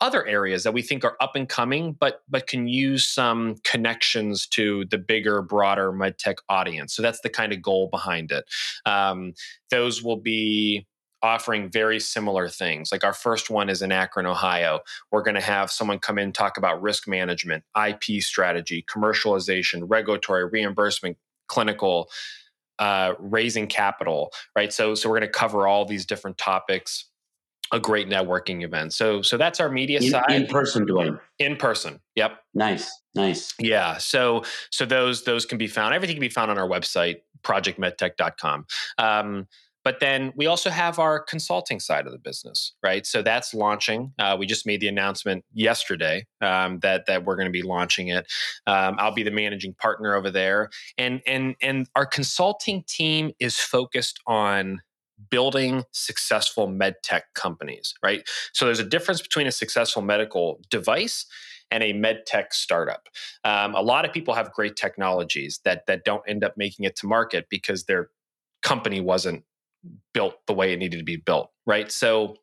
other 0.02 0.26
areas 0.26 0.64
that 0.64 0.74
we 0.74 0.82
think 0.82 1.04
are 1.04 1.18
up 1.20 1.36
and 1.36 1.50
coming, 1.50 1.94
but 2.00 2.22
but 2.30 2.48
can 2.48 2.68
use 2.68 3.06
some 3.06 3.56
connections 3.66 4.48
to 4.48 4.86
the 4.92 4.98
bigger, 4.98 5.42
broader 5.42 5.92
medtech 5.92 6.36
audience. 6.48 6.96
So 6.96 7.02
that's 7.02 7.22
the 7.22 7.30
kind 7.30 7.52
of 7.52 7.62
goal 7.62 7.90
behind 7.92 8.32
it. 8.32 8.46
Um, 8.86 9.34
those 9.72 10.02
will 10.04 10.22
be 10.22 10.88
offering 11.22 11.70
very 11.70 12.00
similar 12.00 12.48
things. 12.48 12.92
Like 12.92 13.04
our 13.04 13.14
first 13.14 13.50
one 13.50 13.70
is 13.70 13.82
in 13.82 13.92
Akron, 13.92 14.26
Ohio. 14.26 14.80
We're 15.12 15.24
going 15.24 15.36
to 15.36 15.42
have 15.42 15.70
someone 15.72 16.00
come 16.00 16.18
in 16.18 16.32
talk 16.32 16.58
about 16.58 16.82
risk 16.82 17.08
management, 17.08 17.64
IP 17.78 18.22
strategy, 18.22 18.86
commercialization, 18.90 19.84
regulatory, 19.88 20.46
reimbursement, 20.46 21.18
clinical, 21.48 22.10
uh, 22.80 23.14
raising 23.20 23.68
capital, 23.68 24.32
right? 24.56 24.72
So, 24.72 24.96
so 24.96 25.10
we're 25.10 25.20
going 25.20 25.32
to 25.32 25.38
cover 25.38 25.68
all 25.68 25.86
these 25.86 26.06
different 26.06 26.38
topics. 26.38 27.06
a 27.72 27.80
great 27.80 28.10
networking 28.10 28.64
event. 28.64 28.94
So 28.94 29.22
so 29.22 29.38
that's 29.38 29.60
our 29.60 29.70
media 29.70 30.00
in, 30.00 30.10
side. 30.10 30.32
In 30.32 30.48
person, 30.48 30.86
Duane. 30.86 31.20
In 31.38 31.56
person. 31.56 32.00
Yep. 32.16 32.40
Nice. 32.56 32.90
Nice. 33.14 33.54
Yeah. 33.60 33.98
So 33.98 34.44
so 34.72 34.86
those 34.86 35.24
those 35.24 35.46
can 35.46 35.58
be 35.58 35.68
found. 35.68 35.94
Everything 35.94 36.16
can 36.16 36.22
be 36.22 36.30
found 36.30 36.50
on 36.50 36.58
our 36.58 36.68
website, 36.68 37.18
projectmedtech.com. 37.44 38.66
Um, 38.98 39.48
but 39.90 40.00
then 40.00 40.32
we 40.36 40.46
also 40.46 40.70
have 40.70 41.00
our 41.00 41.20
consulting 41.20 41.80
side 41.80 42.06
of 42.06 42.12
the 42.12 42.20
business, 42.20 42.76
right? 42.84 43.08
So 43.08 43.24
that's 43.24 43.56
launching. 43.56 44.14
Uh, 44.20 44.36
we 44.38 44.46
just 44.46 44.68
made 44.68 44.82
the 44.82 44.88
announcement 44.88 45.44
yesterday 45.52 46.28
um, 46.42 46.78
that 46.82 47.08
that 47.08 47.26
we're 47.26 47.36
going 47.36 47.48
to 47.48 47.52
be 47.52 47.64
launching 47.64 48.10
it. 48.10 48.28
Um, 48.68 48.98
I'll 49.00 49.16
be 49.16 49.24
the 49.24 49.32
managing 49.32 49.74
partner 49.74 50.14
over 50.14 50.30
there, 50.30 50.70
and 51.00 51.24
and 51.26 51.56
and 51.60 51.88
our 51.96 52.06
consulting 52.06 52.84
team 52.88 53.32
is 53.40 53.58
focused 53.58 54.20
on 54.28 54.82
building 55.32 55.86
successful 55.90 56.68
med 56.68 56.94
tech 57.04 57.24
companies, 57.34 57.96
right? 58.04 58.22
So 58.54 58.66
there's 58.66 58.80
a 58.80 58.84
difference 58.84 59.24
between 59.24 59.48
a 59.48 59.52
successful 59.52 60.04
medical 60.04 60.62
device 60.70 61.26
and 61.72 61.82
a 61.82 61.94
med 61.94 62.28
tech 62.28 62.54
startup. 62.54 63.08
Um, 63.44 63.74
a 63.74 63.82
lot 63.82 64.06
of 64.06 64.14
people 64.14 64.36
have 64.36 64.52
great 64.52 64.76
technologies 64.76 65.62
that 65.66 65.88
that 65.88 66.06
don't 66.06 66.22
end 66.28 66.44
up 66.44 66.58
making 66.58 66.86
it 66.86 66.96
to 66.98 67.08
market 67.08 67.48
because 67.50 67.86
their 67.86 68.12
company 68.62 69.02
wasn't 69.02 69.44
built 70.14 70.36
the 70.48 70.54
way 70.54 70.74
it 70.74 70.80
needed 70.80 70.98
to 70.98 71.04
be 71.04 71.18
built, 71.18 71.50
right? 71.66 71.92
So 71.92 72.36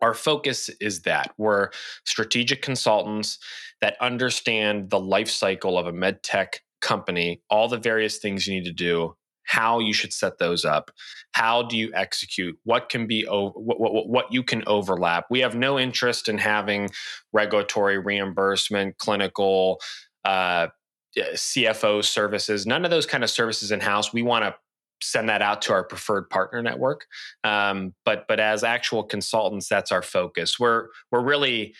our 0.00 0.14
focus 0.14 0.70
is 0.80 1.02
that 1.02 1.32
we're 1.38 1.70
strategic 2.04 2.62
consultants 2.62 3.38
that 3.80 3.96
understand 4.00 4.90
the 4.90 5.00
life 5.00 5.30
cycle 5.30 5.78
of 5.78 5.86
a 5.86 5.92
med 5.92 6.22
tech 6.22 6.60
company, 6.80 7.42
all 7.50 7.68
the 7.68 7.78
various 7.78 8.18
things 8.18 8.46
you 8.46 8.54
need 8.54 8.64
to 8.64 8.72
do, 8.72 9.16
how 9.44 9.78
you 9.78 9.92
should 9.92 10.12
set 10.12 10.38
those 10.38 10.64
up, 10.64 10.90
how 11.32 11.62
do 11.62 11.76
you 11.76 11.90
execute, 11.94 12.56
what 12.64 12.88
can 12.90 13.06
be 13.06 13.24
what, 13.24 13.80
what, 13.80 14.08
what 14.08 14.32
you 14.32 14.42
can 14.42 14.62
overlap. 14.66 15.24
We 15.30 15.40
have 15.40 15.56
no 15.56 15.78
interest 15.78 16.28
in 16.28 16.38
having 16.38 16.90
regulatory 17.32 17.98
reimbursement, 17.98 18.98
clinical, 18.98 19.80
uh, 20.24 20.68
CFO 21.16 22.04
services, 22.04 22.66
none 22.66 22.84
of 22.84 22.90
those 22.90 23.06
kind 23.06 23.24
of 23.24 23.30
services 23.30 23.72
in 23.72 23.80
house. 23.80 24.12
We 24.12 24.22
want 24.22 24.44
to 24.44 24.54
send 25.00 25.28
that 25.28 25.42
out 25.42 25.62
to 25.62 25.72
our 25.72 25.84
preferred 25.84 26.30
partner 26.30 26.62
network. 26.62 27.06
Um, 27.44 27.94
but 28.04 28.26
but 28.28 28.40
as 28.40 28.64
actual 28.64 29.02
consultants, 29.04 29.68
that's 29.68 29.92
our 29.92 30.02
focus. 30.02 30.58
We're 30.58 30.88
we're 31.10 31.22
really 31.22 31.74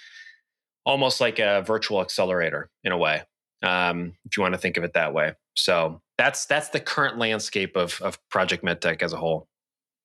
almost 0.84 1.20
like 1.20 1.38
a 1.38 1.62
virtual 1.66 2.00
accelerator 2.00 2.70
in 2.82 2.92
a 2.92 2.98
way, 2.98 3.22
um, 3.62 4.14
if 4.24 4.36
you 4.36 4.42
want 4.42 4.54
to 4.54 4.58
think 4.58 4.76
of 4.76 4.84
it 4.84 4.94
that 4.94 5.12
way. 5.12 5.34
So 5.56 6.00
that's 6.16 6.46
that's 6.46 6.70
the 6.70 6.80
current 6.80 7.18
landscape 7.18 7.76
of 7.76 8.00
of 8.00 8.18
Project 8.30 8.64
MedTech 8.64 9.02
as 9.02 9.12
a 9.12 9.16
whole. 9.16 9.48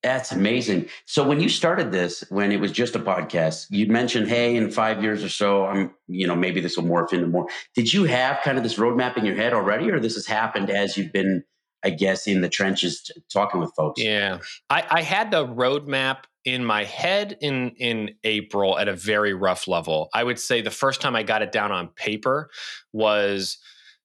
That's 0.04 0.34
amazing. 0.34 0.90
So 1.06 1.26
when 1.26 1.40
you 1.40 1.48
started 1.48 1.94
this, 1.94 2.26
when 2.30 2.52
it 2.52 2.60
was 2.60 2.74
just 2.74 2.94
a 2.96 3.00
podcast, 3.00 3.68
you 3.70 3.88
mentioned, 3.88 4.28
"Hey, 4.28 4.58
in 4.58 4.70
five 4.70 5.02
years 5.02 5.24
or 5.24 5.30
so, 5.30 5.66
I'm, 5.66 5.92
you 6.08 6.28
know, 6.28 6.36
maybe 6.36 6.60
this 6.60 6.76
will 6.76 6.84
morph 6.84 7.14
into 7.14 7.28
more." 7.28 7.48
Did 7.74 7.94
you 7.94 8.04
have 8.04 8.42
kind 8.44 8.58
of 8.58 8.64
this 8.66 8.76
roadmap 8.76 9.18
in 9.18 9.24
your 9.24 9.36
head 9.36 9.54
already, 9.54 9.90
or 9.90 10.02
this 10.02 10.16
has 10.16 10.26
happened 10.26 10.70
as 10.70 10.98
you've 10.98 11.14
been 11.14 11.46
I 11.84 11.90
guess, 11.90 12.28
in 12.28 12.42
the 12.42 12.50
trenches 12.50 13.12
talking 13.32 13.60
with 13.60 13.74
folks. 13.76 14.02
Yeah, 14.02 14.40
I, 14.70 14.86
I 14.90 15.02
had 15.02 15.32
the 15.32 15.46
roadmap 15.46 16.24
in 16.46 16.64
my 16.64 16.84
head 16.84 17.38
in 17.42 17.72
in 17.72 18.12
April 18.24 18.78
at 18.78 18.88
a 18.88 18.96
very 18.96 19.34
rough 19.34 19.68
level. 19.68 20.10
I 20.14 20.24
would 20.24 20.40
say 20.40 20.62
the 20.62 20.72
first 20.72 21.02
time 21.02 21.16
I 21.16 21.24
got 21.24 21.42
it 21.42 21.52
down 21.52 21.72
on 21.72 21.90
paper 21.90 22.50
was 22.92 23.58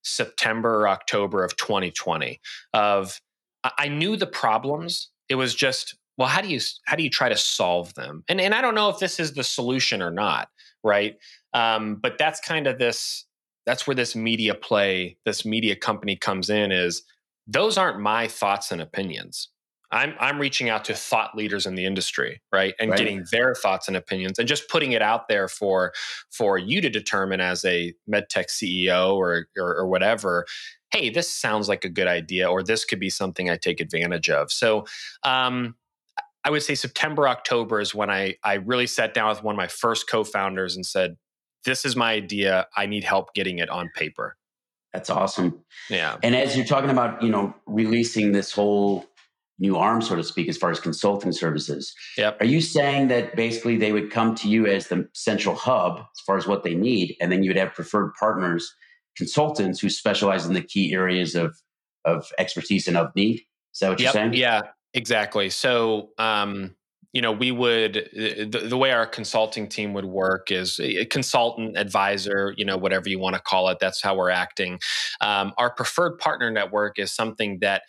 September 0.02 0.82
or 0.82 0.88
October 0.88 1.44
of 1.44 1.56
2020. 1.56 2.40
Of 2.75 3.20
I 3.64 3.88
knew 3.88 4.16
the 4.16 4.26
problems. 4.26 5.11
It 5.28 5.35
was 5.35 5.54
just 5.54 5.97
well, 6.16 6.28
how 6.28 6.40
do 6.40 6.49
you 6.49 6.61
how 6.87 6.97
do 6.97 7.02
you 7.02 7.11
try 7.11 7.28
to 7.28 7.37
solve 7.37 7.94
them? 7.94 8.25
And 8.28 8.40
and 8.40 8.54
I 8.54 8.61
don't 8.61 8.75
know 8.75 8.88
if 8.88 8.99
this 8.99 9.20
is 9.20 9.35
the 9.35 9.44
solution 9.44 10.02
or 10.02 10.11
not, 10.11 10.49
right? 10.85 11.16
Um, 11.54 11.97
but 11.97 12.18
that's 12.18 12.40
kind 12.40 12.66
of 12.66 12.78
this. 12.78 13.25
That's 13.66 13.87
where 13.87 13.94
this 13.94 14.16
media 14.16 14.54
play, 14.54 15.18
this 15.26 15.44
media 15.44 15.76
company 15.76 16.16
comes 16.16 16.50
in. 16.50 16.73
Is 16.73 17.02
those 17.49 17.78
aren't 17.78 17.99
my 17.99 18.28
thoughts 18.28 18.71
and 18.71 18.81
opinions. 18.81 19.49
I'm 19.90 20.14
I'm 20.21 20.38
reaching 20.38 20.69
out 20.69 20.85
to 20.87 20.95
thought 20.95 21.35
leaders 21.35 21.64
in 21.64 21.75
the 21.75 21.87
industry, 21.87 22.43
right, 22.52 22.75
and 22.78 22.90
right. 22.90 22.99
getting 22.99 23.25
their 23.33 23.55
thoughts 23.55 23.88
and 23.88 23.97
opinions, 23.97 24.38
and 24.38 24.47
just 24.47 24.69
putting 24.69 24.93
it 24.93 25.00
out 25.00 25.28
there 25.28 25.49
for 25.49 25.93
for 26.31 26.59
you 26.59 26.83
to 26.83 26.90
determine 26.90 27.40
as 27.40 27.64
a 27.64 27.95
medtech 28.11 28.49
CEO 28.50 29.14
or, 29.17 29.47
or 29.57 29.76
or, 29.78 29.87
whatever. 29.87 30.45
Hey, 30.93 31.09
this 31.09 31.33
sounds 31.33 31.69
like 31.69 31.85
a 31.85 31.88
good 31.88 32.07
idea, 32.07 32.50
or 32.50 32.62
this 32.62 32.85
could 32.85 33.00
be 33.00 33.11
something 33.11 33.49
I 33.49 33.57
take 33.57 33.81
advantage 33.81 34.28
of. 34.28 34.52
So, 34.52 34.85
um, 35.23 35.75
I 36.45 36.50
would 36.50 36.62
say 36.62 36.75
September 36.75 37.26
October 37.26 37.81
is 37.81 37.95
when 37.95 38.11
I 38.11 38.35
I 38.45 38.55
really 38.55 38.87
sat 38.87 39.14
down 39.14 39.31
with 39.31 39.43
one 39.43 39.55
of 39.55 39.59
my 39.59 39.69
first 39.69 40.09
co-founders 40.11 40.76
and 40.76 40.85
said, 40.85 41.17
"This 41.64 41.87
is 41.87 41.97
my 41.97 42.12
idea. 42.12 42.67
I 42.76 42.85
need 42.85 43.05
help 43.05 43.33
getting 43.33 43.59
it 43.59 43.71
on 43.71 43.90
paper." 43.95 44.38
That's 44.99 45.11
awesome. 45.11 45.64
Yeah. 45.88 46.17
And 46.25 46.35
as 46.35 46.57
you're 46.57 46.67
talking 46.67 46.90
about, 46.90 47.23
you 47.23 47.28
know, 47.28 47.55
releasing 47.67 48.33
this 48.33 48.50
whole 48.50 49.07
new 49.61 49.76
arm, 49.76 50.02
so 50.02 50.17
to 50.17 50.25
speak, 50.25 50.49
as 50.49 50.57
far 50.57 50.73
as 50.73 50.81
consulting 50.81 51.31
services. 51.31 51.95
Yep. 52.17 52.38
Are 52.40 52.47
you 52.47 52.61
saying 52.61 53.07
that 53.09 53.37
basically 53.37 53.76
they 53.76 53.93
would 53.93 54.11
come 54.11 54.35
to 54.35 54.49
you 54.49 54.67
as 54.67 54.88
the 54.88 55.09
central 55.14 55.55
hub 55.55 55.99
as 55.99 56.21
far 56.26 56.37
as 56.37 56.49
what 56.49 56.64
they 56.64 56.75
need, 56.75 57.17
and 57.21 57.31
then 57.31 57.45
you 57.45 57.50
would 57.50 57.57
have 57.57 57.75
preferred 57.75 58.12
partners, 58.19 58.75
consultants 59.17 59.78
who 59.78 59.88
specialize 59.88 60.47
in 60.47 60.55
the 60.55 60.62
key 60.62 60.93
areas 60.93 61.37
of 61.37 61.57
of 62.05 62.26
expertise 62.37 62.88
and 62.88 62.97
of 62.97 63.14
need? 63.14 63.43
Is 63.73 63.78
that 63.81 63.90
what 63.90 64.00
yep. 64.00 64.14
you're 64.14 64.21
saying? 64.21 64.35
Yeah, 64.35 64.62
exactly. 64.95 65.49
So 65.50 66.11
um, 66.19 66.75
you 67.12 67.22
know 67.22 67.32
we 67.32 67.50
would 67.50 67.96
eh, 67.96 68.44
the, 68.44 68.66
the, 68.68 68.76
way 68.76 68.90
our 68.90 69.06
consulting 69.06 69.68
team 69.68 69.92
would 69.94 70.04
work 70.04 70.50
is 70.50 70.78
a 70.80 71.04
consultant 71.06 71.76
advisor 71.76 72.54
you 72.56 72.64
know 72.64 72.76
whatever 72.76 73.08
you 73.08 73.18
want 73.18 73.34
to 73.34 73.42
call 73.42 73.68
it 73.68 73.78
that's 73.80 74.02
how 74.02 74.16
we're 74.16 74.30
acting. 74.30 74.78
Um, 75.20 75.52
our 75.58 75.72
preferred 75.72 76.18
partner 76.18 76.50
network 76.50 76.98
is 76.98 77.12
something 77.12 77.58
that 77.60 77.82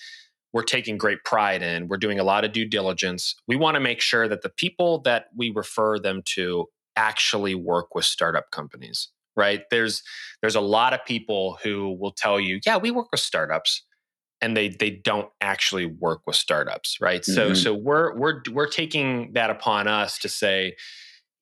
we're 0.51 0.63
taking 0.63 0.97
great 0.97 1.23
pride 1.23 1.61
in. 1.61 1.88
We're 1.88 1.97
doing 1.97 2.19
a 2.19 2.23
lot 2.23 2.43
of 2.43 2.53
due 2.53 2.67
diligence. 2.67 3.35
We 3.47 3.55
want 3.55 3.75
to 3.75 3.79
make 3.79 4.01
sure 4.01 4.27
that 4.27 4.41
the 4.41 4.49
people 4.49 5.01
that 5.01 5.25
we 5.35 5.51
refer 5.55 5.99
them 5.99 6.23
to 6.33 6.65
actually 6.95 7.53
work 7.53 7.93
with 7.93 8.05
startup 8.05 8.51
companies 8.51 9.09
right? 9.35 9.61
There's 9.71 10.03
there's 10.41 10.55
a 10.55 10.61
lot 10.61 10.93
of 10.93 11.05
people 11.05 11.57
who 11.63 11.97
will 11.99 12.11
tell 12.11 12.39
you 12.39 12.59
yeah 12.65 12.77
we 12.77 12.91
work 12.91 13.07
with 13.11 13.21
startups 13.21 13.83
and 14.41 14.55
they 14.55 14.69
they 14.69 14.89
don't 14.89 15.29
actually 15.41 15.86
work 15.86 16.22
with 16.25 16.36
startups 16.36 16.98
right? 17.01 17.22
Mm-hmm. 17.22 17.34
so 17.34 17.53
so 17.53 17.74
we're 17.74 18.15
we're 18.15 18.41
we're 18.51 18.67
taking 18.67 19.34
that 19.34 19.50
upon 19.50 19.88
us 19.88 20.17
to 20.19 20.29
say 20.29 20.75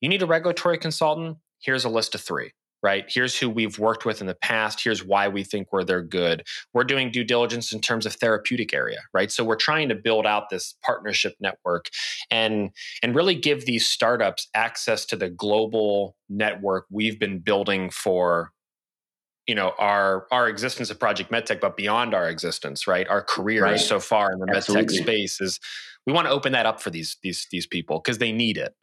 you 0.02 0.10
need 0.10 0.22
a 0.22 0.28
regulatory 0.28 0.78
consultant? 0.78 1.38
Here's 1.60 1.86
a 1.86 1.90
list 1.90 2.16
of 2.16 2.22
3 2.22 2.52
right? 2.84 3.06
Here's 3.08 3.38
who 3.38 3.50
we've 3.50 3.80
worked 3.80 4.06
with 4.06 4.22
in 4.22 4.28
the 4.28 4.36
past. 4.36 4.84
Here's 4.84 5.04
why 5.04 5.28
we 5.28 5.44
think 5.44 5.70
we're 5.72 5.84
they're 5.84 6.04
good. 6.04 6.44
We're 6.74 6.84
doing 6.84 7.10
due 7.10 7.24
diligence 7.24 7.74
in 7.74 7.82
terms 7.82 8.06
of 8.06 8.14
therapeutic 8.14 8.74
area 8.74 9.00
right? 9.14 9.32
So 9.32 9.44
we're 9.44 9.56
trying 9.56 9.90
to 9.90 9.96
build 9.96 10.26
out 10.26 10.50
this 10.50 10.76
partnership 10.84 11.34
network 11.40 11.90
and 12.30 12.70
and 13.02 13.16
really 13.16 13.36
give 13.36 13.66
these 13.66 13.88
startups 13.88 14.48
access 14.54 15.06
to 15.08 15.16
the 15.16 15.30
global 15.30 16.16
network 16.30 16.86
we've 16.92 17.20
been 17.20 17.40
building 17.40 17.90
for 17.90 18.52
you 19.48 19.56
know 19.56 19.74
our 19.80 20.28
our 20.32 20.48
existence 20.48 20.90
of 20.92 21.00
project 21.00 21.32
medtech 21.32 21.60
but 21.60 21.76
beyond 21.76 22.14
our 22.14 22.30
existence 22.30 22.86
right 22.86 23.08
our 23.08 23.22
careers 23.22 23.62
right. 23.62 23.80
so 23.80 24.00
far 24.00 24.32
in 24.32 24.40
the 24.40 24.56
Absolutely. 24.56 24.98
medtech 24.98 25.02
space 25.02 25.42
is 25.42 25.60
we 26.06 26.14
want 26.14 26.28
to 26.28 26.32
open 26.32 26.52
that 26.52 26.66
up 26.66 26.82
for 26.82 26.90
these 26.90 27.18
these 27.24 27.48
these 27.50 27.66
people 27.66 28.00
because 28.00 28.20
they 28.20 28.32
need 28.32 28.58
it 28.58 28.76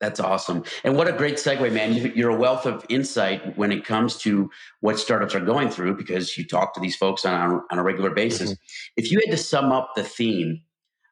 that's 0.00 0.18
awesome 0.18 0.64
and 0.82 0.96
what 0.96 1.06
a 1.06 1.12
great 1.12 1.34
segue 1.34 1.72
man 1.72 1.94
you're 2.16 2.30
a 2.30 2.36
wealth 2.36 2.66
of 2.66 2.84
insight 2.88 3.56
when 3.56 3.70
it 3.70 3.84
comes 3.84 4.16
to 4.16 4.50
what 4.80 4.98
startups 4.98 5.34
are 5.34 5.40
going 5.40 5.68
through 5.68 5.94
because 5.94 6.36
you 6.36 6.46
talk 6.46 6.74
to 6.74 6.80
these 6.80 6.96
folks 6.96 7.24
on, 7.24 7.34
on, 7.34 7.62
on 7.70 7.78
a 7.78 7.82
regular 7.82 8.10
basis 8.10 8.50
mm-hmm. 8.50 8.92
if 8.96 9.12
you 9.12 9.20
had 9.24 9.30
to 9.30 9.36
sum 9.36 9.70
up 9.70 9.90
the 9.94 10.02
theme 10.02 10.60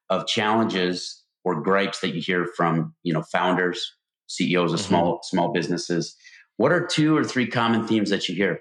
of 0.08 0.26
challenges 0.26 1.22
or 1.44 1.60
gripes 1.60 2.00
that 2.00 2.14
you 2.14 2.22
hear 2.22 2.46
from 2.56 2.94
you 3.02 3.12
know 3.12 3.22
founders 3.30 3.94
ceos 4.26 4.72
of 4.72 4.80
mm-hmm. 4.80 4.88
small 4.88 5.20
small 5.22 5.52
businesses 5.52 6.16
what 6.56 6.72
are 6.72 6.84
two 6.84 7.16
or 7.16 7.22
three 7.22 7.46
common 7.46 7.86
themes 7.86 8.10
that 8.10 8.28
you 8.28 8.34
hear 8.34 8.60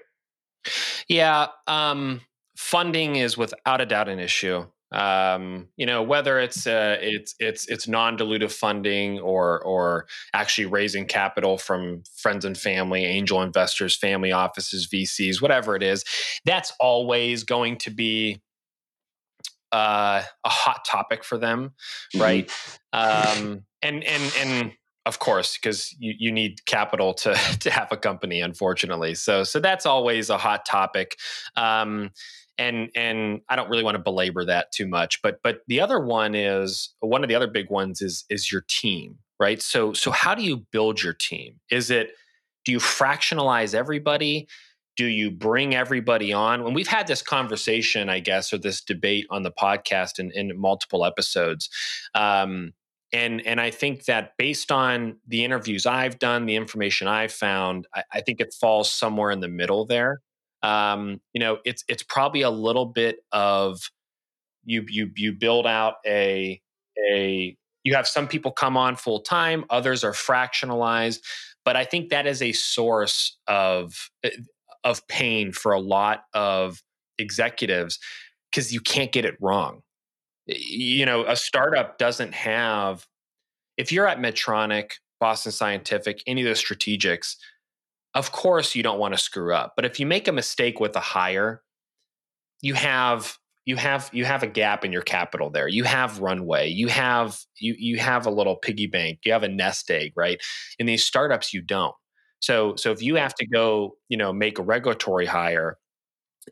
yeah, 1.08 1.48
um, 1.66 2.20
funding 2.56 3.16
is 3.16 3.36
without 3.36 3.80
a 3.80 3.86
doubt 3.86 4.08
an 4.08 4.18
issue. 4.18 4.66
Um, 4.90 5.68
you 5.76 5.84
know, 5.84 6.02
whether 6.02 6.38
it's 6.38 6.66
uh, 6.66 6.96
it's 7.00 7.34
it's 7.38 7.68
it's 7.68 7.86
non-dilutive 7.86 8.52
funding 8.52 9.18
or 9.18 9.60
or 9.62 10.06
actually 10.32 10.66
raising 10.66 11.04
capital 11.06 11.58
from 11.58 12.02
friends 12.16 12.44
and 12.46 12.56
family, 12.56 13.04
angel 13.04 13.42
investors, 13.42 13.96
family 13.96 14.32
offices, 14.32 14.88
VCs, 14.88 15.42
whatever 15.42 15.76
it 15.76 15.82
is, 15.82 16.04
that's 16.46 16.72
always 16.80 17.44
going 17.44 17.76
to 17.78 17.90
be 17.90 18.40
uh, 19.72 20.22
a 20.44 20.48
hot 20.48 20.84
topic 20.86 21.22
for 21.22 21.36
them, 21.36 21.74
right? 22.16 22.48
Mm-hmm. 22.94 23.42
Um, 23.42 23.64
and 23.82 24.02
and 24.04 24.32
and 24.38 24.72
of 25.08 25.18
course, 25.18 25.56
because 25.56 25.96
you, 25.98 26.12
you 26.18 26.30
need 26.30 26.66
capital 26.66 27.14
to 27.14 27.34
to 27.60 27.70
have 27.70 27.90
a 27.90 27.96
company, 27.96 28.40
unfortunately. 28.42 29.14
So 29.14 29.42
so 29.42 29.58
that's 29.58 29.86
always 29.86 30.30
a 30.30 30.36
hot 30.36 30.66
topic. 30.66 31.16
Um, 31.56 32.10
and 32.58 32.90
and 32.94 33.40
I 33.48 33.56
don't 33.56 33.70
really 33.70 33.84
want 33.84 33.94
to 33.94 34.02
belabor 34.02 34.44
that 34.44 34.70
too 34.70 34.86
much, 34.86 35.22
but 35.22 35.40
but 35.42 35.60
the 35.66 35.80
other 35.80 35.98
one 35.98 36.34
is 36.34 36.94
one 37.00 37.24
of 37.24 37.28
the 37.28 37.34
other 37.34 37.46
big 37.46 37.70
ones 37.70 38.02
is 38.02 38.24
is 38.28 38.52
your 38.52 38.64
team, 38.68 39.18
right? 39.40 39.62
So 39.62 39.94
so 39.94 40.10
how 40.10 40.34
do 40.34 40.42
you 40.42 40.66
build 40.70 41.02
your 41.02 41.14
team? 41.14 41.60
Is 41.70 41.90
it 41.90 42.10
do 42.66 42.72
you 42.72 42.78
fractionalize 42.78 43.74
everybody? 43.74 44.46
Do 44.96 45.06
you 45.06 45.30
bring 45.30 45.74
everybody 45.74 46.32
on? 46.32 46.64
When 46.64 46.74
we've 46.74 46.88
had 46.88 47.06
this 47.06 47.22
conversation, 47.22 48.10
I 48.10 48.18
guess, 48.18 48.52
or 48.52 48.58
this 48.58 48.82
debate 48.82 49.26
on 49.30 49.44
the 49.44 49.52
podcast 49.52 50.18
in, 50.18 50.32
in 50.32 50.58
multiple 50.60 51.04
episodes, 51.04 51.70
um, 52.16 52.72
and 53.12 53.46
and 53.46 53.60
I 53.60 53.70
think 53.70 54.04
that 54.04 54.32
based 54.36 54.70
on 54.70 55.16
the 55.26 55.44
interviews 55.44 55.86
I've 55.86 56.18
done, 56.18 56.46
the 56.46 56.56
information 56.56 57.08
I've 57.08 57.32
found, 57.32 57.86
I, 57.94 58.02
I 58.14 58.20
think 58.20 58.40
it 58.40 58.54
falls 58.60 58.90
somewhere 58.90 59.30
in 59.30 59.40
the 59.40 59.48
middle 59.48 59.86
there. 59.86 60.20
Um, 60.62 61.20
you 61.32 61.40
know, 61.40 61.58
it's 61.64 61.84
it's 61.88 62.02
probably 62.02 62.42
a 62.42 62.50
little 62.50 62.86
bit 62.86 63.18
of 63.32 63.80
you 64.64 64.84
you 64.88 65.10
you 65.16 65.32
build 65.32 65.66
out 65.66 65.94
a 66.06 66.60
a 67.10 67.56
you 67.84 67.94
have 67.94 68.06
some 68.06 68.28
people 68.28 68.50
come 68.50 68.76
on 68.76 68.96
full 68.96 69.20
time, 69.20 69.64
others 69.70 70.04
are 70.04 70.12
fractionalized, 70.12 71.20
but 71.64 71.76
I 71.76 71.84
think 71.84 72.10
that 72.10 72.26
is 72.26 72.42
a 72.42 72.52
source 72.52 73.38
of 73.46 74.10
eh, 74.24 74.30
of 74.84 75.06
pain 75.08 75.52
for 75.52 75.72
a 75.72 75.80
lot 75.80 76.24
of 76.34 76.82
executives 77.18 77.98
because 78.50 78.72
you 78.72 78.80
can't 78.80 79.12
get 79.12 79.24
it 79.24 79.36
wrong. 79.40 79.82
You 80.48 81.06
know, 81.06 81.24
a 81.26 81.36
startup 81.36 81.98
doesn't 81.98 82.34
have 82.34 83.06
if 83.76 83.92
you're 83.92 84.08
at 84.08 84.18
Medtronic, 84.18 84.92
Boston 85.20 85.52
Scientific, 85.52 86.22
any 86.26 86.42
of 86.42 86.48
the 86.48 86.54
strategics, 86.54 87.36
of 88.14 88.32
course 88.32 88.74
you 88.74 88.82
don't 88.82 88.98
want 88.98 89.14
to 89.14 89.18
screw 89.18 89.54
up. 89.54 89.74
But 89.76 89.84
if 89.84 90.00
you 90.00 90.06
make 90.06 90.28
a 90.28 90.32
mistake 90.32 90.80
with 90.80 90.96
a 90.96 91.00
hire, 91.00 91.62
you 92.62 92.74
have 92.74 93.36
you 93.66 93.76
have 93.76 94.10
you 94.12 94.24
have 94.24 94.42
a 94.42 94.46
gap 94.46 94.84
in 94.84 94.92
your 94.92 95.02
capital 95.02 95.50
there 95.50 95.68
you 95.68 95.84
have 95.84 96.20
runway 96.20 96.68
you 96.68 96.88
have 96.88 97.38
you 97.60 97.74
you 97.78 97.98
have 97.98 98.26
a 98.26 98.30
little 98.30 98.56
piggy 98.56 98.86
bank 98.86 99.18
you 99.24 99.32
have 99.32 99.42
a 99.42 99.48
nest 99.48 99.90
egg 99.90 100.12
right 100.16 100.40
in 100.78 100.86
these 100.86 101.04
startups 101.04 101.52
you 101.52 101.60
don't 101.60 101.94
so 102.40 102.74
so 102.76 102.90
if 102.90 103.02
you 103.02 103.14
have 103.16 103.34
to 103.34 103.46
go 103.46 103.96
you 104.08 104.16
know 104.16 104.32
make 104.32 104.58
a 104.58 104.62
regulatory 104.62 105.26
hire 105.26 105.76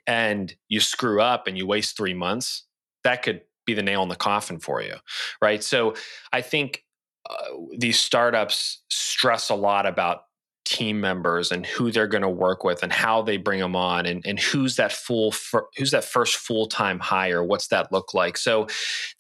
and 0.07 0.55
you 0.69 0.81
screw 0.81 1.21
up 1.21 1.47
and 1.47 1.57
you 1.57 1.67
waste 1.67 1.97
3 1.97 2.15
months 2.15 2.65
that 3.03 3.23
could 3.23 3.41
be 3.66 3.75
the 3.75 3.82
nail 3.82 4.02
in 4.02 4.08
the 4.08 4.16
coffin 4.16 4.58
for 4.58 4.82
you 4.82 4.94
right? 5.42 5.62
So 5.62 5.94
i 6.32 6.40
think 6.40 6.85
uh, 7.28 7.35
these 7.76 7.99
startups 7.99 8.82
stress 8.88 9.50
a 9.50 9.54
lot 9.54 9.87
about 9.87 10.23
team 10.66 11.00
members 11.00 11.52
and 11.52 11.64
who 11.64 11.92
they're 11.92 12.08
going 12.08 12.23
to 12.23 12.28
work 12.28 12.64
with 12.64 12.82
and 12.82 12.92
how 12.92 13.23
they 13.23 13.37
bring 13.37 13.61
them 13.61 13.76
on 13.76 14.04
and, 14.04 14.26
and 14.26 14.38
who's 14.38 14.76
that 14.76 14.92
full 14.92 15.32
who's 15.76 15.92
that 15.92 16.04
first 16.04 16.37
full-time 16.37 16.99
hire 16.99 17.42
what's 17.42 17.68
that 17.68 17.92
look 17.92 18.12
like? 18.12 18.37
So 18.37 18.66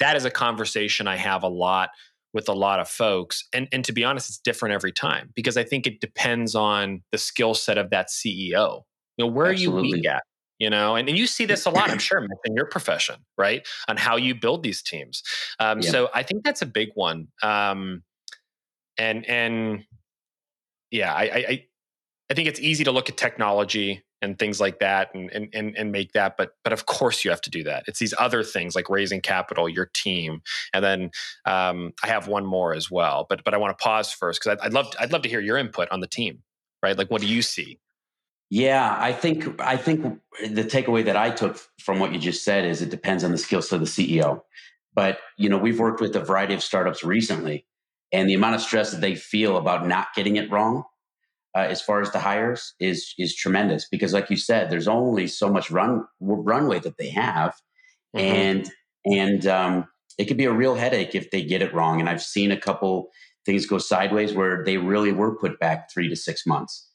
that 0.00 0.16
is 0.16 0.24
a 0.24 0.30
conversation 0.30 1.06
i 1.06 1.16
have 1.16 1.44
a 1.44 1.48
lot 1.48 1.90
with 2.34 2.48
a 2.48 2.52
lot 2.52 2.80
of 2.80 2.88
folks 2.88 3.48
and 3.52 3.68
and 3.72 3.84
to 3.84 3.92
be 3.92 4.04
honest 4.04 4.28
it's 4.28 4.38
different 4.38 4.74
every 4.74 4.92
time 4.92 5.30
because 5.34 5.56
i 5.56 5.64
think 5.64 5.86
it 5.86 6.00
depends 6.00 6.54
on 6.54 7.02
the 7.12 7.18
skill 7.18 7.54
set 7.54 7.78
of 7.78 7.90
that 7.90 8.08
ceo 8.08 8.82
you 9.16 9.24
know 9.24 9.26
where 9.26 9.50
Absolutely. 9.52 9.80
are 9.80 9.86
you 9.86 9.92
weak 9.96 10.06
at 10.06 10.22
you 10.58 10.70
know 10.70 10.96
and, 10.96 11.08
and 11.08 11.18
you 11.18 11.26
see 11.26 11.44
this 11.44 11.66
a 11.66 11.70
lot 11.70 11.90
i'm 11.90 11.98
sure 11.98 12.26
in 12.44 12.54
your 12.54 12.66
profession 12.66 13.16
right 13.36 13.66
on 13.88 13.96
how 13.96 14.16
you 14.16 14.34
build 14.34 14.62
these 14.62 14.82
teams. 14.82 15.22
Um, 15.58 15.80
yeah. 15.80 15.90
so 15.90 16.08
i 16.14 16.22
think 16.22 16.44
that's 16.44 16.62
a 16.62 16.66
big 16.66 16.90
one 16.94 17.28
um, 17.42 18.02
and 18.98 19.26
and 19.28 19.84
yeah, 20.90 21.12
I, 21.12 21.22
I 21.22 21.64
I 22.30 22.34
think 22.34 22.48
it's 22.48 22.60
easy 22.60 22.84
to 22.84 22.92
look 22.92 23.08
at 23.08 23.16
technology 23.16 24.02
and 24.22 24.38
things 24.38 24.60
like 24.60 24.80
that 24.80 25.14
and, 25.14 25.30
and 25.30 25.48
and 25.52 25.76
and 25.76 25.92
make 25.92 26.12
that 26.12 26.36
but 26.38 26.52
but 26.64 26.72
of 26.72 26.86
course 26.86 27.24
you 27.24 27.30
have 27.30 27.40
to 27.42 27.50
do 27.50 27.62
that. 27.64 27.84
It's 27.86 27.98
these 27.98 28.14
other 28.18 28.42
things 28.42 28.74
like 28.74 28.88
raising 28.88 29.20
capital 29.20 29.68
your 29.68 29.90
team 29.92 30.42
and 30.72 30.84
then 30.84 31.10
um, 31.44 31.92
i 32.02 32.06
have 32.06 32.28
one 32.28 32.46
more 32.46 32.72
as 32.74 32.90
well 32.90 33.26
but 33.28 33.44
but 33.44 33.54
i 33.54 33.58
want 33.58 33.76
to 33.76 33.82
pause 33.82 34.10
first 34.10 34.40
because 34.40 34.58
I'd, 34.58 34.66
I'd 34.66 34.72
love 34.72 34.90
to, 34.90 35.02
i'd 35.02 35.12
love 35.12 35.22
to 35.22 35.28
hear 35.28 35.40
your 35.40 35.58
input 35.58 35.88
on 35.90 36.00
the 36.00 36.06
team 36.06 36.42
right? 36.82 36.96
Like 36.96 37.10
what 37.10 37.20
do 37.20 37.26
you 37.26 37.42
see 37.42 37.78
yeah 38.50 38.96
i 39.00 39.12
think 39.12 39.60
i 39.60 39.76
think 39.76 40.20
the 40.50 40.62
takeaway 40.62 41.04
that 41.04 41.16
i 41.16 41.30
took 41.30 41.58
from 41.80 41.98
what 41.98 42.12
you 42.12 42.18
just 42.18 42.44
said 42.44 42.64
is 42.64 42.80
it 42.80 42.90
depends 42.90 43.24
on 43.24 43.32
the 43.32 43.38
skills 43.38 43.72
of 43.72 43.80
the 43.80 43.86
ceo 43.86 44.40
but 44.94 45.18
you 45.36 45.48
know 45.48 45.58
we've 45.58 45.80
worked 45.80 46.00
with 46.00 46.14
a 46.14 46.20
variety 46.20 46.54
of 46.54 46.62
startups 46.62 47.02
recently 47.02 47.66
and 48.12 48.28
the 48.28 48.34
amount 48.34 48.54
of 48.54 48.60
stress 48.60 48.92
that 48.92 49.00
they 49.00 49.14
feel 49.14 49.56
about 49.56 49.86
not 49.86 50.08
getting 50.14 50.36
it 50.36 50.50
wrong 50.50 50.84
uh, 51.56 51.60
as 51.60 51.80
far 51.80 52.00
as 52.00 52.12
the 52.12 52.18
hires 52.18 52.74
is 52.78 53.14
is 53.18 53.34
tremendous 53.34 53.88
because 53.90 54.12
like 54.12 54.30
you 54.30 54.36
said 54.36 54.70
there's 54.70 54.88
only 54.88 55.26
so 55.26 55.50
much 55.50 55.70
run 55.70 56.04
runway 56.20 56.78
that 56.78 56.98
they 56.98 57.08
have 57.08 57.54
mm-hmm. 58.14 58.24
and 58.24 58.70
and 59.04 59.46
um, 59.46 59.86
it 60.18 60.26
could 60.26 60.36
be 60.36 60.44
a 60.44 60.52
real 60.52 60.74
headache 60.74 61.14
if 61.14 61.30
they 61.30 61.42
get 61.42 61.62
it 61.62 61.74
wrong 61.74 61.98
and 61.98 62.08
i've 62.08 62.22
seen 62.22 62.52
a 62.52 62.60
couple 62.60 63.08
things 63.44 63.66
go 63.66 63.78
sideways 63.78 64.34
where 64.34 64.64
they 64.64 64.76
really 64.76 65.12
were 65.12 65.36
put 65.36 65.58
back 65.58 65.90
three 65.90 66.08
to 66.08 66.16
six 66.16 66.46
months 66.46 66.85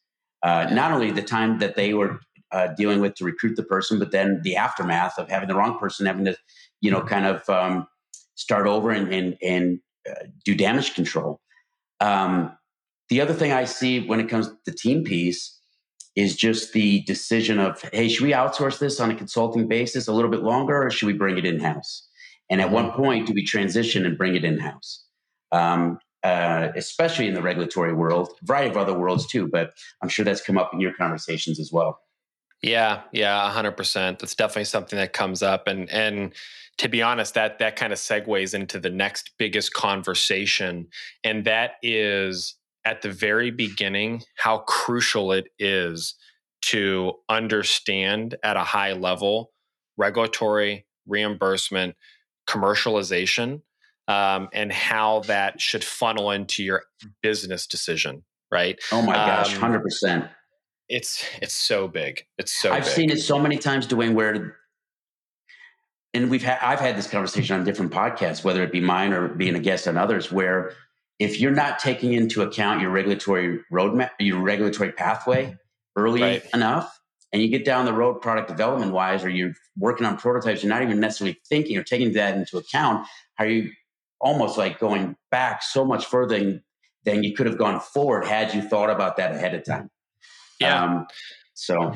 uh, 0.43 0.67
not 0.71 0.91
only 0.91 1.12
the 1.12 1.21
time 1.21 1.60
that 1.60 1.75
they 1.75 1.93
were 1.93 2.19
uh, 2.51 2.67
dealing 2.75 2.99
with 2.99 3.15
to 3.15 3.23
recruit 3.23 3.56
the 3.56 3.63
person 3.63 3.99
but 3.99 4.12
then 4.12 4.41
the 4.43 4.56
aftermath 4.56 5.17
of 5.17 5.30
having 5.30 5.47
the 5.47 5.56
wrong 5.56 5.77
person 5.80 6.06
having 6.06 6.25
to 6.25 6.36
you 6.82 6.91
know 6.91 7.01
kind 7.01 7.25
of 7.25 7.49
um, 7.49 7.88
start 8.36 8.67
over 8.67 8.91
and 8.91 9.13
and, 9.13 9.38
and 9.41 9.80
uh, 10.10 10.25
do 10.43 10.56
damage 10.56 10.95
control. 10.95 11.39
Um, 11.99 12.58
the 13.10 13.21
other 13.21 13.34
thing 13.34 13.51
I 13.51 13.65
see 13.65 14.08
when 14.08 14.19
it 14.19 14.30
comes 14.30 14.47
to 14.47 14.58
the 14.65 14.71
team 14.71 15.04
piece 15.04 15.60
is 16.15 16.36
just 16.36 16.73
the 16.73 17.01
decision 17.04 17.60
of, 17.60 17.82
hey, 17.93 18.10
should 18.10 18.25
we 18.25 18.34
outsource 18.34 18.80
this 18.80 18.99
on 18.99 19.12
a 19.12 19.15
consulting 19.15 19.67
basis 19.67 20.08
a 20.08 20.13
little 20.13 20.32
bit 20.32 20.41
longer, 20.41 20.84
or 20.84 20.89
should 20.89 21.08
we 21.08 21.13
bring 21.13 21.38
it 21.38 21.45
in 21.45 21.60
house? 21.60 22.08
And 22.49 22.60
at 22.60 22.71
what 22.71 22.86
mm-hmm. 22.86 23.01
point 23.01 23.27
do 23.27 23.34
we 23.34 23.45
transition 23.45 24.06
and 24.06 24.17
bring 24.17 24.36
it 24.36 24.43
in 24.43 24.60
house? 24.60 25.06
Um, 25.51 25.99
uh, 26.23 26.69
especially 26.75 27.27
in 27.27 27.34
the 27.34 27.41
regulatory 27.41 27.93
world, 27.93 28.29
a 28.41 28.45
variety 28.45 28.69
of 28.69 28.77
other 28.77 28.97
worlds 28.97 29.25
too, 29.25 29.47
but 29.47 29.73
I'm 30.01 30.10
sure 30.10 30.23
that's 30.25 30.41
come 30.41 30.57
up 30.57 30.71
in 30.73 30.79
your 30.79 30.93
conversations 30.93 31.60
as 31.60 31.71
well. 31.71 31.99
Yeah, 32.62 33.01
yeah, 33.12 33.49
hundred 33.51 33.75
percent. 33.75 34.19
That's 34.19 34.36
definitely 34.36 34.65
something 34.65 34.97
that 34.97 35.13
comes 35.13 35.41
up, 35.41 35.67
and 35.67 35.89
and 35.89 36.34
to 36.77 36.88
be 36.88 37.01
honest, 37.01 37.34
that 37.34 37.57
that 37.60 37.75
kind 37.75 37.91
of 37.91 37.97
segues 37.97 38.53
into 38.53 38.79
the 38.79 38.89
next 38.89 39.31
biggest 39.39 39.73
conversation, 39.73 40.88
and 41.23 41.43
that 41.45 41.73
is 41.81 42.55
at 42.86 43.01
the 43.01 43.12
very 43.12 43.49
beginning 43.49 44.23
how 44.38 44.60
crucial 44.60 45.31
it 45.31 45.47
is 45.57 46.15
to 46.62 47.13
understand 47.29 48.36
at 48.43 48.57
a 48.57 48.63
high 48.63 48.93
level 48.93 49.51
regulatory 49.97 50.86
reimbursement, 51.07 51.95
commercialization, 52.47 53.62
um, 54.12 54.50
and 54.52 54.71
how 54.71 55.21
that 55.21 55.62
should 55.62 55.84
funnel 55.84 56.32
into 56.32 56.63
your 56.63 56.84
business 57.21 57.65
decision. 57.67 58.24
Right? 58.52 58.78
Oh 58.91 59.02
my 59.02 59.13
gosh, 59.13 59.54
um, 59.54 59.62
hundred 59.62 59.78
um, 59.78 59.84
percent. 59.84 60.26
It's 60.89 61.26
it's 61.41 61.54
so 61.54 61.88
big. 61.88 62.26
It's 62.38 62.52
so. 62.52 62.74
I've 62.74 62.84
big. 62.84 62.93
seen 62.93 63.10
it 63.10 63.21
so 63.21 63.39
many 63.39 63.58
times, 63.58 63.88
Duane, 63.88 64.13
where 64.13 64.58
and 66.13 66.30
we've 66.30 66.43
had 66.43 66.60
I've 66.62 66.82
had 66.82 66.97
this 66.97 67.08
conversation 67.08 67.58
on 67.58 67.63
different 67.63 67.93
podcasts, 67.93 68.43
whether 68.43 68.62
it 68.62 68.71
be 68.71 68.82
mine 68.82 69.13
or 69.13 69.30
being 69.30 69.56
a 69.56 69.60
guest 69.60 69.88
on 69.88 69.97
others, 69.97 70.32
where 70.32 70.74
if 71.19 71.39
you're 71.39 71.52
not 71.52 71.80
taking 71.80 72.12
into 72.12 72.41
account 72.41 72.82
your 72.82 72.89
regulatory 72.89 73.60
roadmap, 73.71 74.10
your 74.19 74.41
regulatory 74.41 74.91
pathway 74.91 75.56
early 75.95 76.21
right. 76.21 76.43
enough, 76.54 77.00
and 77.32 77.41
you 77.41 77.47
get 77.47 77.63
down 77.63 77.86
the 77.86 77.93
road 77.93 78.15
product 78.15 78.50
development 78.50 78.91
wise, 78.91 79.24
or 79.24 79.30
you're 79.30 79.54
working 79.78 80.06
on 80.06 80.17
prototypes, 80.17 80.62
you're 80.62 80.74
not 80.74 80.82
even 80.82 81.00
necessarily 81.00 81.39
thinking 81.47 81.78
or 81.78 81.84
taking 81.84 82.12
that 82.13 82.36
into 82.36 82.58
account, 82.58 83.08
are 83.39 83.45
you 83.45 83.71
almost 84.21 84.57
like 84.57 84.79
going 84.79 85.15
back 85.31 85.63
so 85.63 85.84
much 85.84 86.05
further 86.05 86.62
than 87.03 87.23
you 87.23 87.34
could 87.34 87.47
have 87.47 87.57
gone 87.57 87.79
forward 87.79 88.25
had 88.25 88.53
you 88.53 88.62
thought 88.62 88.89
about 88.89 89.17
that 89.17 89.34
ahead 89.34 89.55
of 89.55 89.65
time. 89.65 89.89
Yeah. 90.60 90.84
Um, 90.84 91.07
so 91.53 91.93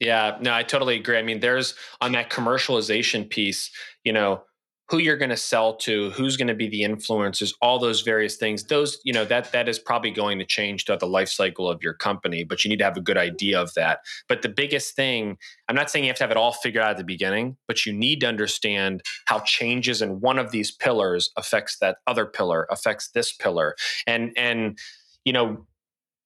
yeah, 0.00 0.38
no, 0.40 0.52
I 0.52 0.64
totally 0.64 0.96
agree. 0.96 1.18
I 1.18 1.22
mean, 1.22 1.40
there's 1.40 1.74
on 2.00 2.12
that 2.12 2.30
commercialization 2.30 3.28
piece, 3.28 3.70
you 4.02 4.12
know, 4.12 4.42
who 4.88 4.98
you're 4.98 5.16
going 5.16 5.30
to 5.30 5.36
sell 5.36 5.74
to, 5.74 6.10
who's 6.10 6.36
going 6.36 6.48
to 6.48 6.54
be 6.54 6.68
the 6.68 6.82
influencers, 6.82 7.54
all 7.62 7.78
those 7.78 8.02
various 8.02 8.36
things. 8.36 8.64
Those, 8.64 8.98
you 9.04 9.12
know, 9.12 9.24
that 9.24 9.52
that 9.52 9.68
is 9.68 9.78
probably 9.78 10.10
going 10.10 10.38
to 10.38 10.44
change 10.44 10.84
throughout 10.84 11.00
the 11.00 11.06
life 11.06 11.28
cycle 11.28 11.68
of 11.68 11.82
your 11.82 11.94
company, 11.94 12.44
but 12.44 12.64
you 12.64 12.68
need 12.68 12.78
to 12.78 12.84
have 12.84 12.96
a 12.96 13.00
good 13.00 13.16
idea 13.16 13.60
of 13.60 13.72
that. 13.74 14.00
But 14.28 14.42
the 14.42 14.48
biggest 14.48 14.94
thing, 14.94 15.38
I'm 15.68 15.76
not 15.76 15.90
saying 15.90 16.04
you 16.04 16.10
have 16.10 16.18
to 16.18 16.24
have 16.24 16.30
it 16.30 16.36
all 16.36 16.52
figured 16.52 16.82
out 16.82 16.90
at 16.90 16.96
the 16.98 17.04
beginning, 17.04 17.56
but 17.68 17.86
you 17.86 17.92
need 17.92 18.20
to 18.20 18.26
understand 18.26 19.02
how 19.26 19.40
changes 19.40 20.02
in 20.02 20.20
one 20.20 20.38
of 20.38 20.50
these 20.50 20.70
pillars 20.70 21.30
affects 21.36 21.78
that 21.78 21.98
other 22.06 22.26
pillar, 22.26 22.66
affects 22.70 23.10
this 23.12 23.32
pillar. 23.32 23.76
And 24.06 24.32
and 24.36 24.78
you 25.24 25.32
know, 25.32 25.66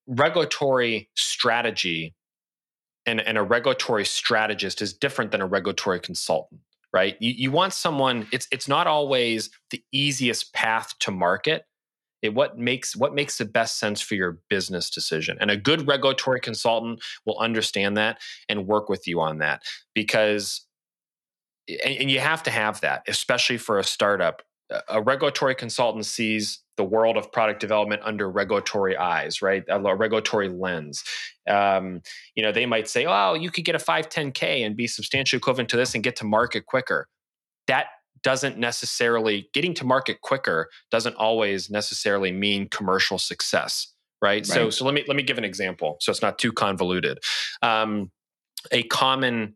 regulatory 0.07 1.11
strategy 1.15 2.15
and, 3.05 3.21
and 3.21 3.39
a 3.39 3.43
regulatory 3.43 4.05
strategist 4.05 4.83
is 4.83 4.93
different 4.93 5.31
than 5.31 5.41
a 5.41 5.47
regulatory 5.47 6.01
consultant 6.01 6.61
right? 6.97 7.19
You, 7.21 7.35
you 7.37 7.51
want 7.51 7.75
someone 7.75 8.27
it's 8.33 8.49
it's 8.51 8.67
not 8.67 8.87
always 8.87 9.51
the 9.71 9.85
easiest 9.93 10.55
path 10.55 10.95
to 11.01 11.11
market. 11.11 11.67
It 12.23 12.33
what 12.33 12.57
makes 12.57 12.97
what 12.97 13.15
makes 13.15 13.37
the 13.37 13.45
best 13.45 13.79
sense 13.79 14.01
for 14.01 14.15
your 14.15 14.39
business 14.49 14.89
decision? 14.89 15.37
And 15.39 15.51
a 15.51 15.59
good 15.59 15.87
regulatory 15.87 16.41
consultant 16.41 17.03
will 17.27 17.39
understand 17.39 17.99
that 17.99 18.19
and 18.49 18.67
work 18.67 18.89
with 18.89 19.07
you 19.07 19.21
on 19.21 19.37
that 19.39 19.61
because 19.95 20.65
and, 21.69 21.99
and 22.01 22.11
you 22.11 22.19
have 22.19 22.43
to 22.45 22.51
have 22.51 22.81
that 22.81 23.03
especially 23.07 23.59
for 23.59 23.79
a 23.79 23.85
startup. 23.85 24.41
A 24.89 25.03
regulatory 25.03 25.55
consultant 25.55 26.07
sees 26.07 26.61
the 26.77 26.85
world 26.85 27.17
of 27.17 27.33
product 27.33 27.61
development 27.61 28.03
under 28.05 28.31
regulatory 28.31 28.97
eyes, 28.97 29.43
right? 29.43 29.65
A 29.69 29.79
regulatory 29.97 30.49
lens. 30.49 31.05
Um, 31.49 32.03
you 32.35 32.43
know, 32.43 32.53
they 32.53 32.67
might 32.67 32.89
say, 32.89 33.07
"Oh, 33.07 33.35
you 33.35 33.51
could 33.51 33.65
get 33.65 33.75
a 33.75 33.79
510k 33.79 34.65
and 34.65 34.77
be 34.77 34.87
substantially 34.87 35.39
equivalent 35.39 35.69
to 35.71 35.77
this 35.77 35.95
and 35.95 36.05
get 36.05 36.17
to 36.17 36.25
market 36.25 36.67
quicker." 36.67 37.09
That 37.67 37.87
doesn't 38.23 38.59
necessarily 38.59 39.49
getting 39.53 39.75
to 39.75 39.85
market 39.85 40.21
quicker 40.21 40.69
doesn't 40.91 41.15
always 41.17 41.71
necessarily 41.71 42.33
mean 42.33 42.69
commercial 42.69 43.19
success, 43.19 43.93
right? 44.21 44.29
right. 44.29 44.47
So, 44.47 44.71
so 44.71 44.85
let 44.85 44.95
me 44.95 45.05
let 45.07 45.17
me 45.17 45.23
give 45.23 45.39
an 45.39 45.45
example, 45.45 45.97
so 46.01 46.11
it's 46.11 46.23
not 46.23 46.39
too 46.39 46.53
convoluted. 46.53 47.19
Um, 47.63 48.11
a 48.73 48.83
common 48.85 49.55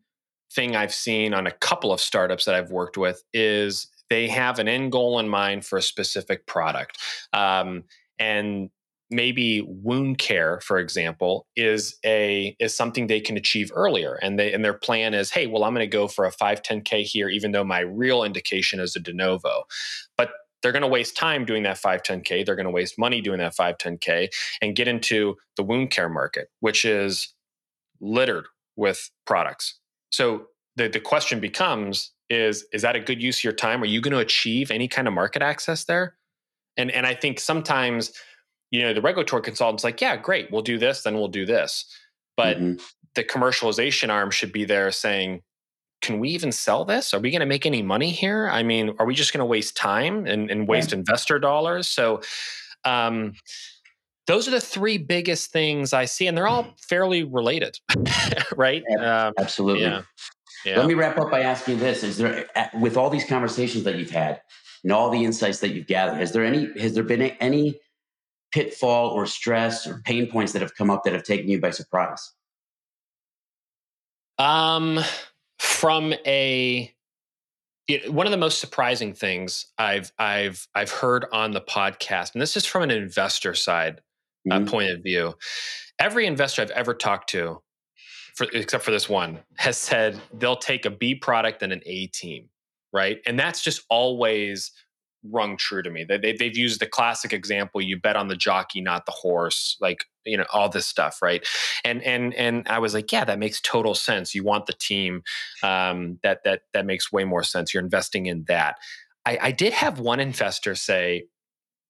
thing 0.53 0.75
I've 0.75 0.93
seen 0.93 1.33
on 1.33 1.47
a 1.47 1.51
couple 1.51 1.91
of 1.91 1.99
startups 1.99 2.45
that 2.45 2.55
I've 2.55 2.71
worked 2.71 2.97
with 2.97 3.23
is 3.33 3.87
they 4.11 4.27
have 4.27 4.59
an 4.59 4.67
end 4.67 4.91
goal 4.91 5.19
in 5.19 5.29
mind 5.29 5.65
for 5.65 5.77
a 5.77 5.81
specific 5.81 6.45
product. 6.45 6.97
Um, 7.31 7.85
and 8.19 8.69
maybe 9.09 9.61
wound 9.65 10.17
care 10.17 10.59
for 10.61 10.79
example 10.79 11.45
is 11.57 11.97
a 12.05 12.55
is 12.59 12.75
something 12.75 13.07
they 13.07 13.19
can 13.19 13.35
achieve 13.35 13.69
earlier 13.75 14.17
and 14.21 14.39
they 14.39 14.53
and 14.53 14.63
their 14.63 14.73
plan 14.73 15.13
is 15.13 15.29
hey 15.31 15.47
well 15.47 15.65
i'm 15.65 15.73
going 15.73 15.83
to 15.83 15.97
go 15.97 16.07
for 16.07 16.23
a 16.23 16.31
510k 16.31 17.03
here 17.03 17.27
even 17.27 17.51
though 17.51 17.65
my 17.65 17.81
real 17.81 18.23
indication 18.23 18.79
is 18.79 18.95
a 18.95 19.01
de 19.01 19.11
novo 19.11 19.63
but 20.15 20.31
they're 20.63 20.71
going 20.71 20.81
to 20.81 20.87
waste 20.87 21.17
time 21.17 21.43
doing 21.43 21.63
that 21.63 21.75
510k 21.75 22.45
they're 22.45 22.55
going 22.55 22.63
to 22.63 22.71
waste 22.71 22.97
money 22.97 23.19
doing 23.19 23.39
that 23.39 23.53
510k 23.53 24.29
and 24.61 24.77
get 24.77 24.87
into 24.87 25.35
the 25.57 25.63
wound 25.63 25.91
care 25.91 26.07
market 26.07 26.47
which 26.61 26.85
is 26.85 27.33
littered 27.99 28.45
with 28.77 29.11
products 29.25 29.77
so 30.09 30.45
the, 30.77 30.87
the 30.87 30.99
question 30.99 31.41
becomes 31.41 32.13
is 32.31 32.65
is 32.71 32.81
that 32.81 32.95
a 32.95 32.99
good 32.99 33.21
use 33.21 33.39
of 33.39 33.43
your 33.43 33.53
time? 33.53 33.83
Are 33.83 33.87
you 33.87 33.99
going 33.99 34.13
to 34.13 34.19
achieve 34.19 34.71
any 34.71 34.87
kind 34.87 35.07
of 35.07 35.13
market 35.13 35.41
access 35.41 35.83
there? 35.83 36.15
And 36.77 36.89
and 36.89 37.05
I 37.05 37.13
think 37.13 37.39
sometimes, 37.39 38.13
you 38.71 38.81
know, 38.81 38.93
the 38.93 39.01
regulatory 39.01 39.43
consultant's 39.43 39.83
like, 39.83 39.99
yeah, 39.99 40.15
great, 40.15 40.49
we'll 40.49 40.61
do 40.61 40.77
this, 40.77 41.03
then 41.03 41.15
we'll 41.15 41.27
do 41.27 41.45
this. 41.45 41.85
But 42.37 42.57
mm-hmm. 42.57 42.81
the 43.15 43.25
commercialization 43.25 44.09
arm 44.09 44.31
should 44.31 44.53
be 44.53 44.63
there 44.63 44.91
saying, 44.91 45.41
can 46.01 46.19
we 46.19 46.29
even 46.29 46.53
sell 46.53 46.85
this? 46.85 47.13
Are 47.13 47.19
we 47.19 47.31
going 47.31 47.41
to 47.41 47.45
make 47.45 47.65
any 47.65 47.81
money 47.81 48.09
here? 48.09 48.47
I 48.47 48.63
mean, 48.63 48.95
are 48.97 49.05
we 49.05 49.13
just 49.13 49.33
going 49.33 49.39
to 49.39 49.45
waste 49.45 49.75
time 49.75 50.25
and, 50.25 50.49
and 50.49 50.67
waste 50.67 50.91
yeah. 50.91 50.99
investor 50.99 51.37
dollars? 51.37 51.89
So 51.89 52.21
um, 52.85 53.33
those 54.25 54.47
are 54.47 54.51
the 54.51 54.61
three 54.61 54.97
biggest 54.97 55.51
things 55.51 55.91
I 55.93 56.05
see, 56.05 56.27
and 56.27 56.35
they're 56.35 56.47
all 56.47 56.73
fairly 56.87 57.23
related, 57.23 57.77
right? 58.55 58.83
Um, 58.97 59.33
Absolutely. 59.37 59.83
Yeah. 59.83 60.03
Yeah. 60.65 60.77
Let 60.77 60.87
me 60.87 60.93
wrap 60.93 61.17
up 61.17 61.31
by 61.31 61.41
asking 61.41 61.79
this: 61.79 62.03
Is 62.03 62.17
there, 62.17 62.45
with 62.79 62.97
all 62.97 63.09
these 63.09 63.25
conversations 63.25 63.83
that 63.83 63.95
you've 63.95 64.11
had 64.11 64.41
and 64.83 64.91
all 64.91 65.09
the 65.09 65.23
insights 65.23 65.59
that 65.59 65.69
you've 65.69 65.87
gathered, 65.87 66.17
has 66.17 66.31
there 66.31 66.45
any 66.45 66.69
has 66.79 66.93
there 66.93 67.03
been 67.03 67.21
any 67.21 67.79
pitfall 68.51 69.09
or 69.09 69.25
stress 69.25 69.87
or 69.87 70.01
pain 70.05 70.29
points 70.29 70.53
that 70.53 70.61
have 70.61 70.75
come 70.75 70.89
up 70.89 71.03
that 71.03 71.13
have 71.13 71.23
taken 71.23 71.49
you 71.49 71.59
by 71.59 71.71
surprise? 71.71 72.33
Um, 74.37 74.99
from 75.59 76.13
a 76.25 76.93
one 78.07 78.25
of 78.25 78.31
the 78.31 78.37
most 78.37 78.59
surprising 78.59 79.13
things 79.13 79.67
I've 79.77 80.11
I've 80.17 80.67
I've 80.73 80.91
heard 80.91 81.25
on 81.31 81.51
the 81.51 81.61
podcast, 81.61 82.33
and 82.33 82.41
this 82.41 82.55
is 82.55 82.65
from 82.65 82.83
an 82.83 82.91
investor 82.91 83.53
side 83.53 84.01
uh, 84.49 84.55
mm-hmm. 84.55 84.67
uh, 84.67 84.71
point 84.71 84.91
of 84.91 85.03
view. 85.03 85.35
Every 85.99 86.25
investor 86.25 86.61
I've 86.61 86.71
ever 86.71 86.93
talked 86.93 87.29
to 87.31 87.61
for, 88.35 88.47
except 88.53 88.83
for 88.83 88.91
this 88.91 89.09
one, 89.09 89.39
has 89.57 89.77
said 89.77 90.19
they'll 90.33 90.55
take 90.55 90.85
a 90.85 90.89
B 90.89 91.15
product 91.15 91.61
and 91.61 91.73
an 91.73 91.81
A 91.85 92.07
team, 92.07 92.49
right? 92.93 93.19
And 93.25 93.39
that's 93.39 93.61
just 93.61 93.83
always 93.89 94.71
rung 95.29 95.55
true 95.55 95.83
to 95.83 95.89
me. 95.89 96.03
They, 96.03 96.17
they, 96.17 96.33
they've 96.33 96.57
used 96.57 96.81
the 96.81 96.87
classic 96.87 97.33
example: 97.33 97.81
you 97.81 97.99
bet 97.99 98.15
on 98.15 98.27
the 98.27 98.35
jockey, 98.35 98.81
not 98.81 99.05
the 99.05 99.11
horse. 99.11 99.77
Like 99.81 100.05
you 100.25 100.37
know 100.37 100.45
all 100.51 100.69
this 100.69 100.85
stuff, 100.85 101.21
right? 101.21 101.45
And 101.83 102.01
and 102.03 102.33
and 102.35 102.67
I 102.67 102.79
was 102.79 102.93
like, 102.93 103.11
yeah, 103.11 103.25
that 103.25 103.39
makes 103.39 103.61
total 103.61 103.95
sense. 103.95 104.33
You 104.35 104.43
want 104.43 104.65
the 104.65 104.73
team 104.73 105.23
um, 105.63 106.19
that 106.23 106.43
that 106.45 106.61
that 106.73 106.85
makes 106.85 107.11
way 107.11 107.23
more 107.23 107.43
sense. 107.43 107.73
You're 107.73 107.83
investing 107.83 108.25
in 108.25 108.45
that. 108.47 108.77
I, 109.25 109.37
I 109.41 109.51
did 109.51 109.73
have 109.73 109.99
one 109.99 110.19
investor 110.19 110.75
say 110.75 111.25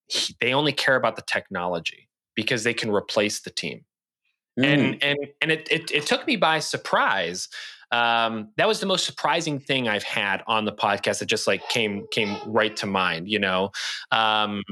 he, 0.08 0.36
they 0.42 0.54
only 0.54 0.74
care 0.74 0.96
about 0.96 1.16
the 1.16 1.24
technology 1.26 2.10
because 2.36 2.64
they 2.64 2.74
can 2.74 2.92
replace 2.92 3.40
the 3.42 3.50
team. 3.50 3.86
Mm. 4.60 4.66
And 4.66 5.04
and 5.04 5.18
and 5.42 5.52
it, 5.52 5.68
it, 5.72 5.92
it 5.92 6.06
took 6.06 6.28
me 6.28 6.36
by 6.36 6.60
surprise. 6.60 7.48
Um, 7.92 8.50
that 8.56 8.68
was 8.68 8.80
the 8.80 8.86
most 8.86 9.06
surprising 9.06 9.60
thing 9.60 9.88
I've 9.88 10.04
had 10.04 10.44
on 10.48 10.66
the 10.66 10.72
podcast. 10.72 11.20
That 11.20 11.26
just 11.26 11.48
like 11.48 11.68
came 11.70 12.06
came 12.12 12.38
right 12.46 12.76
to 12.78 12.86
mind, 12.86 13.30
you 13.30 13.40
know. 13.40 13.72
Um, 14.12 14.64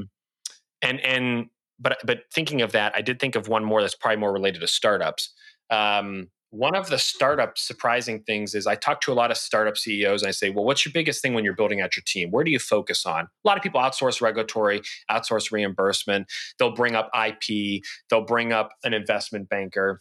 and 0.82 1.00
and 1.00 1.46
but 1.78 1.98
but 2.04 2.20
thinking 2.32 2.62
of 2.62 2.72
that, 2.72 2.94
I 2.94 3.02
did 3.02 3.18
think 3.18 3.36
of 3.36 3.48
one 3.48 3.64
more 3.64 3.80
that's 3.80 3.94
probably 3.94 4.18
more 4.18 4.32
related 4.32 4.60
to 4.60 4.68
startups. 4.68 5.32
Um, 5.70 6.28
one 6.50 6.74
of 6.74 6.88
the 6.88 6.98
startup 6.98 7.56
surprising 7.56 8.22
things 8.22 8.54
is 8.54 8.66
I 8.66 8.74
talk 8.74 9.00
to 9.02 9.12
a 9.12 9.14
lot 9.14 9.30
of 9.30 9.36
startup 9.36 9.76
CEOs 9.76 10.22
and 10.22 10.28
I 10.28 10.32
say, 10.32 10.50
well, 10.50 10.64
what's 10.64 10.84
your 10.84 10.92
biggest 10.92 11.22
thing 11.22 11.32
when 11.32 11.44
you're 11.44 11.54
building 11.54 11.80
out 11.80 11.96
your 11.96 12.02
team? 12.04 12.30
Where 12.30 12.42
do 12.42 12.50
you 12.50 12.58
focus 12.58 13.06
on? 13.06 13.24
A 13.24 13.48
lot 13.48 13.56
of 13.56 13.62
people 13.62 13.80
outsource 13.80 14.20
regulatory, 14.20 14.82
outsource 15.10 15.52
reimbursement. 15.52 16.26
They'll 16.58 16.74
bring 16.74 16.96
up 16.96 17.08
IP, 17.14 17.82
they'll 18.08 18.24
bring 18.24 18.52
up 18.52 18.70
an 18.82 18.94
investment 18.94 19.48
banker. 19.48 20.00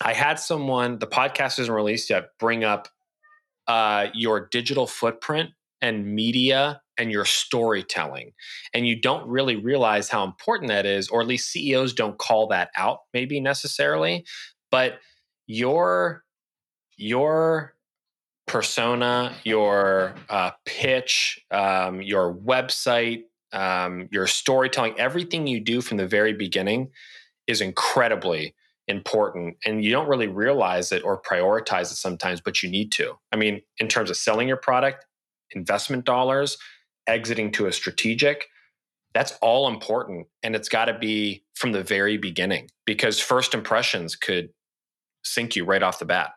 I 0.00 0.12
had 0.12 0.38
someone, 0.38 0.98
the 0.98 1.06
podcast 1.06 1.58
isn't 1.58 1.74
released 1.74 2.10
yet, 2.10 2.28
bring 2.38 2.62
up 2.62 2.88
uh, 3.66 4.06
your 4.14 4.48
digital 4.50 4.86
footprint 4.86 5.50
and 5.80 6.06
media 6.06 6.80
and 6.96 7.10
your 7.10 7.24
storytelling. 7.24 8.32
And 8.72 8.86
you 8.86 9.00
don't 9.00 9.26
really 9.26 9.56
realize 9.56 10.08
how 10.08 10.22
important 10.24 10.68
that 10.68 10.86
is, 10.86 11.08
or 11.08 11.20
at 11.20 11.26
least 11.26 11.50
CEOs 11.50 11.92
don't 11.92 12.18
call 12.18 12.46
that 12.48 12.70
out, 12.76 12.98
maybe 13.12 13.40
necessarily. 13.40 14.24
But 14.70 15.00
your 15.46 16.24
your 16.96 17.74
persona, 18.46 19.34
your 19.44 20.14
uh, 20.28 20.50
pitch, 20.66 21.40
um, 21.50 22.02
your 22.02 22.34
website, 22.34 23.24
um, 23.52 24.08
your 24.10 24.26
storytelling, 24.26 24.98
everything 24.98 25.46
you 25.46 25.60
do 25.60 25.80
from 25.80 25.96
the 25.96 26.06
very 26.06 26.32
beginning 26.32 26.90
is 27.46 27.60
incredibly 27.60 28.54
important. 28.88 29.56
And 29.64 29.84
you 29.84 29.90
don't 29.90 30.08
really 30.08 30.26
realize 30.26 30.92
it 30.92 31.04
or 31.04 31.20
prioritize 31.20 31.92
it 31.92 31.96
sometimes, 31.96 32.40
but 32.40 32.62
you 32.62 32.70
need 32.70 32.92
to. 32.92 33.14
I 33.30 33.36
mean, 33.36 33.62
in 33.78 33.88
terms 33.88 34.10
of 34.10 34.16
selling 34.16 34.48
your 34.48 34.56
product, 34.56 35.04
investment 35.54 36.04
dollars, 36.04 36.58
exiting 37.06 37.52
to 37.52 37.66
a 37.66 37.72
strategic, 37.72 38.48
that's 39.14 39.32
all 39.42 39.68
important. 39.68 40.26
And 40.42 40.56
it's 40.56 40.68
got 40.68 40.86
to 40.86 40.98
be 40.98 41.44
from 41.54 41.72
the 41.72 41.82
very 41.82 42.16
beginning 42.16 42.70
because 42.86 43.20
first 43.20 43.54
impressions 43.54 44.16
could 44.16 44.50
sink 45.22 45.56
you 45.56 45.64
right 45.64 45.82
off 45.82 45.98
the 45.98 46.04
bat. 46.04 46.32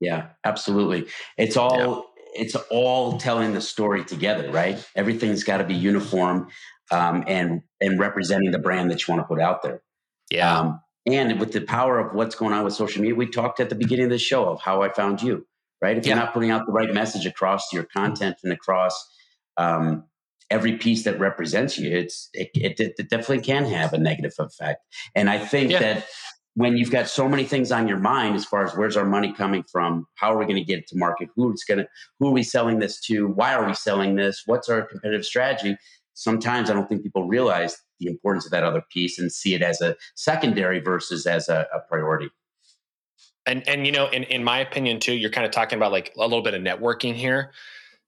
Yeah, 0.00 0.28
absolutely. 0.44 1.08
It's 1.36 1.56
all 1.56 2.12
yeah. 2.34 2.42
it's 2.42 2.56
all 2.70 3.18
telling 3.18 3.52
the 3.54 3.60
story 3.60 4.04
together, 4.04 4.50
right? 4.50 4.84
Everything's 4.96 5.44
got 5.44 5.58
to 5.58 5.64
be 5.64 5.74
uniform 5.74 6.48
um, 6.90 7.24
and 7.26 7.62
and 7.80 7.98
representing 7.98 8.50
the 8.50 8.58
brand 8.58 8.90
that 8.90 9.06
you 9.06 9.14
want 9.14 9.22
to 9.22 9.28
put 9.28 9.40
out 9.40 9.62
there. 9.62 9.82
Yeah. 10.30 10.58
Um, 10.58 10.80
and 11.06 11.40
with 11.40 11.52
the 11.52 11.60
power 11.60 11.98
of 11.98 12.14
what's 12.14 12.34
going 12.34 12.52
on 12.52 12.64
with 12.64 12.74
social 12.74 13.00
media, 13.00 13.14
we 13.14 13.26
talked 13.26 13.60
at 13.60 13.68
the 13.68 13.74
beginning 13.74 14.06
of 14.06 14.10
the 14.10 14.18
show 14.18 14.46
of 14.46 14.60
how 14.60 14.82
I 14.82 14.90
found 14.90 15.22
you, 15.22 15.46
right? 15.80 15.96
If 15.96 16.06
yeah. 16.06 16.14
you're 16.14 16.24
not 16.24 16.34
putting 16.34 16.50
out 16.50 16.66
the 16.66 16.72
right 16.72 16.92
message 16.92 17.26
across 17.26 17.72
your 17.72 17.84
content 17.84 18.36
and 18.44 18.52
across 18.52 19.10
um, 19.56 20.04
every 20.50 20.76
piece 20.76 21.04
that 21.04 21.18
represents 21.18 21.78
you, 21.78 21.90
it's 21.90 22.28
it, 22.34 22.50
it, 22.54 22.80
it, 22.80 23.08
definitely 23.08 23.40
can 23.40 23.64
have 23.64 23.92
a 23.92 23.98
negative 23.98 24.34
effect. 24.38 24.82
And 25.14 25.30
I 25.30 25.38
think 25.38 25.70
yeah. 25.70 25.78
that 25.80 26.06
when 26.54 26.76
you've 26.76 26.90
got 26.90 27.08
so 27.08 27.28
many 27.28 27.44
things 27.44 27.70
on 27.70 27.86
your 27.86 27.98
mind 27.98 28.34
as 28.34 28.44
far 28.44 28.64
as 28.64 28.74
where's 28.74 28.96
our 28.96 29.04
money 29.04 29.32
coming 29.32 29.62
from 29.70 30.06
how 30.16 30.32
are 30.32 30.38
we 30.38 30.44
going 30.44 30.56
to 30.56 30.64
get 30.64 30.80
it 30.80 30.86
to 30.88 30.98
market? 30.98 31.28
Who's 31.36 31.64
going 31.64 31.78
to 31.78 31.88
who 32.18 32.28
are 32.28 32.32
we 32.32 32.42
selling 32.42 32.78
this 32.80 33.00
to? 33.02 33.28
Why 33.28 33.54
are 33.54 33.66
we 33.66 33.74
selling 33.74 34.16
this? 34.16 34.42
What's 34.46 34.68
our 34.68 34.82
competitive 34.82 35.24
strategy? 35.24 35.76
Sometimes 36.14 36.68
i 36.68 36.74
don't 36.74 36.88
think 36.88 37.02
people 37.02 37.26
realize 37.26 37.76
the 38.00 38.06
importance 38.06 38.44
of 38.44 38.50
that 38.50 38.64
other 38.64 38.82
piece 38.90 39.18
and 39.18 39.30
see 39.30 39.54
it 39.54 39.62
as 39.62 39.80
a 39.80 39.96
secondary 40.16 40.80
versus 40.80 41.26
as 41.26 41.48
a, 41.48 41.66
a 41.72 41.80
priority. 41.88 42.28
And 43.46 43.66
and 43.68 43.86
you 43.86 43.92
know 43.92 44.08
in, 44.08 44.24
in 44.24 44.42
my 44.42 44.58
opinion 44.58 45.00
too 45.00 45.14
you're 45.14 45.30
kind 45.30 45.46
of 45.46 45.52
talking 45.52 45.76
about 45.76 45.92
like 45.92 46.12
a 46.16 46.20
little 46.20 46.42
bit 46.42 46.54
of 46.54 46.62
networking 46.62 47.14
here. 47.14 47.52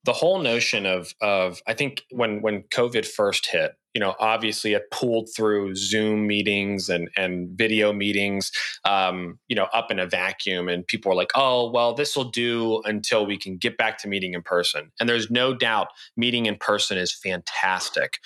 The 0.03 0.13
whole 0.13 0.39
notion 0.39 0.85
of 0.85 1.13
of 1.21 1.61
I 1.65 1.73
think 1.73 2.03
when 2.11 2.41
when 2.41 2.63
COVID 2.63 3.05
first 3.05 3.47
hit, 3.47 3.73
you 3.93 3.99
know, 3.99 4.15
obviously 4.19 4.73
it 4.73 4.89
pulled 4.91 5.29
through 5.35 5.75
Zoom 5.75 6.25
meetings 6.27 6.89
and 6.89 7.09
and 7.15 7.49
video 7.57 7.93
meetings, 7.93 8.51
um, 8.85 9.39
you 9.47 9.55
know, 9.55 9.67
up 9.73 9.91
in 9.91 9.99
a 9.99 10.07
vacuum, 10.07 10.67
and 10.67 10.85
people 10.85 11.09
were 11.09 11.15
like, 11.15 11.31
"Oh, 11.35 11.69
well, 11.69 11.93
this 11.93 12.15
will 12.15 12.31
do 12.31 12.81
until 12.85 13.25
we 13.25 13.37
can 13.37 13.57
get 13.57 13.77
back 13.77 13.97
to 13.99 14.07
meeting 14.07 14.33
in 14.33 14.41
person." 14.41 14.91
And 14.99 15.07
there's 15.07 15.29
no 15.29 15.53
doubt 15.53 15.89
meeting 16.17 16.47
in 16.47 16.57
person 16.57 16.97
is 16.97 17.13
fantastic, 17.13 18.19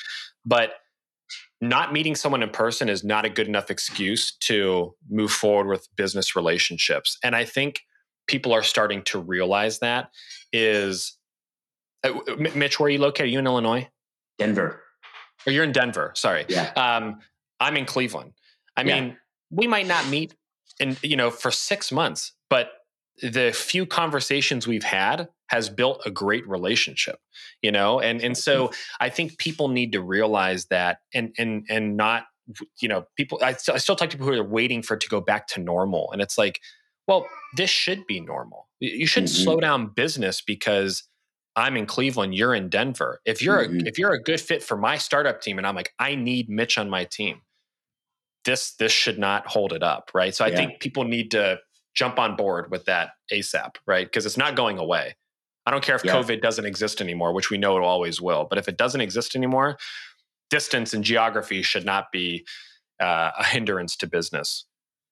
but 0.46 0.74
not 1.60 1.92
meeting 1.92 2.16
someone 2.16 2.44
in 2.44 2.50
person 2.50 2.88
is 2.88 3.04
not 3.04 3.26
a 3.26 3.30
good 3.30 3.48
enough 3.48 3.72
excuse 3.72 4.36
to 4.38 4.96
move 5.10 5.32
forward 5.32 5.68
with 5.68 5.88
business 5.96 6.36
relationships. 6.36 7.18
And 7.24 7.36
I 7.36 7.46
think 7.46 7.82
people 8.28 8.54
are 8.54 8.64
starting 8.64 9.02
to 9.04 9.20
realize 9.20 9.80
that 9.80 10.12
is 10.54 11.18
uh, 12.04 12.14
Mitch, 12.38 12.80
where 12.80 12.88
are 12.88 12.92
you 12.92 13.00
located? 13.00 13.26
Are 13.26 13.30
you 13.30 13.40
in 13.40 13.48
Illinois? 13.48 13.90
Denver. 14.38 14.84
Or 15.46 15.52
you're 15.52 15.64
in 15.64 15.72
Denver. 15.72 16.12
Sorry. 16.16 16.46
Yeah. 16.50 16.72
Um, 16.76 17.20
I'm 17.60 17.78
in 17.78 17.86
Cleveland. 17.86 18.34
I 18.76 18.84
Yeah. 18.84 19.00
mean, 19.02 19.18
we 19.50 19.68
might 19.68 19.88
not 19.88 20.08
meet 20.08 20.34
in 20.80 20.98
you 21.02 21.16
know 21.16 21.32
for 21.32 21.52
six 21.52 21.92
months, 21.92 22.34
but 22.50 22.72
the 23.22 23.52
few 23.52 23.86
conversations 23.86 24.68
we've 24.68 24.84
had 24.84 25.30
has 25.50 25.70
built 25.70 26.02
a 26.06 26.12
great 26.12 26.48
relationship. 26.48 27.20
You 27.62 27.72
know, 27.72 28.00
and 28.00 28.22
and 28.22 28.38
so 28.38 28.72
I 29.00 29.10
think 29.10 29.38
people 29.38 29.70
need 29.70 29.92
to 29.94 30.02
realize 30.02 30.66
that 30.66 31.00
and 31.14 31.34
and 31.38 31.66
and 31.70 31.98
not 31.98 32.26
you 32.80 32.88
know 32.90 33.06
people. 33.16 33.40
I, 33.44 33.54
still- 33.54 33.76
I 33.76 33.78
still 33.78 33.96
talk 33.96 34.10
to 34.12 34.18
people 34.18 34.32
who 34.34 34.40
are 34.40 34.44
waiting 34.48 34.82
for 34.82 34.96
it 34.96 35.02
to 35.02 35.10
go 35.10 35.22
back 35.22 35.48
to 35.50 35.60
normal, 35.62 36.12
and 36.12 36.22
it's 36.22 36.38
like, 36.38 36.60
well, 37.08 37.28
this 37.56 37.70
should 37.70 38.06
be 38.06 38.20
normal. 38.20 38.68
You 38.80 39.08
shouldn't 39.08 39.32
Mhm. 39.32 39.44
slow 39.44 39.60
down 39.60 39.88
business 39.88 40.42
because 40.42 41.04
I'm 41.58 41.76
in 41.76 41.88
Cleveland, 41.88 42.36
you're 42.36 42.54
in 42.54 42.70
Denver. 42.70 43.20
If 43.26 43.42
you're 43.42 43.68
Mhm. 43.68 43.84
a, 43.84 43.88
if 43.88 43.98
you're 43.98 44.14
a 44.14 44.22
good 44.22 44.40
fit 44.40 44.64
for 44.64 44.78
my 44.78 44.98
startup 44.98 45.42
team, 45.42 45.58
and 45.58 45.66
I'm 45.68 45.76
like, 45.76 45.94
I 46.00 46.16
need 46.16 46.50
Mitch 46.50 46.78
on 46.78 46.90
my 46.90 47.04
team. 47.04 47.42
This 48.46 48.76
this 48.76 48.92
should 48.92 49.18
not 49.20 49.48
hold 49.48 49.74
it 49.74 49.84
up, 49.84 50.12
right? 50.14 50.34
So 50.34 50.46
I 50.46 50.50
Yeah. 50.50 50.58
think 50.58 50.80
people 50.80 51.04
need 51.04 51.32
to 51.32 51.60
jump 51.96 52.20
on 52.20 52.36
board 52.36 52.70
with 52.72 52.86
that 52.86 53.14
ASAP, 53.34 53.78
right? 53.88 54.06
Because 54.06 54.26
it's 54.26 54.38
not 54.38 54.56
going 54.56 54.78
away. 54.78 55.16
I 55.66 55.72
don't 55.72 55.84
care 55.84 55.96
if 55.96 56.04
Yeah. 56.06 56.14
COVID 56.14 56.42
doesn't 56.42 56.66
exist 56.66 57.02
anymore, 57.02 57.34
which 57.34 57.50
we 57.50 57.58
know 57.58 57.76
it 57.76 57.84
always 57.84 58.22
will. 58.22 58.46
But 58.46 58.58
if 58.60 58.70
it 58.70 58.78
doesn't 58.78 59.02
exist 59.02 59.36
anymore, 59.36 59.78
distance 60.50 60.94
and 60.94 61.04
geography 61.04 61.62
should 61.64 61.84
not 61.86 62.12
be 62.12 62.46
uh, 63.00 63.32
a 63.38 63.44
hindrance 63.44 63.96
to 63.98 64.08
business. 64.08 64.66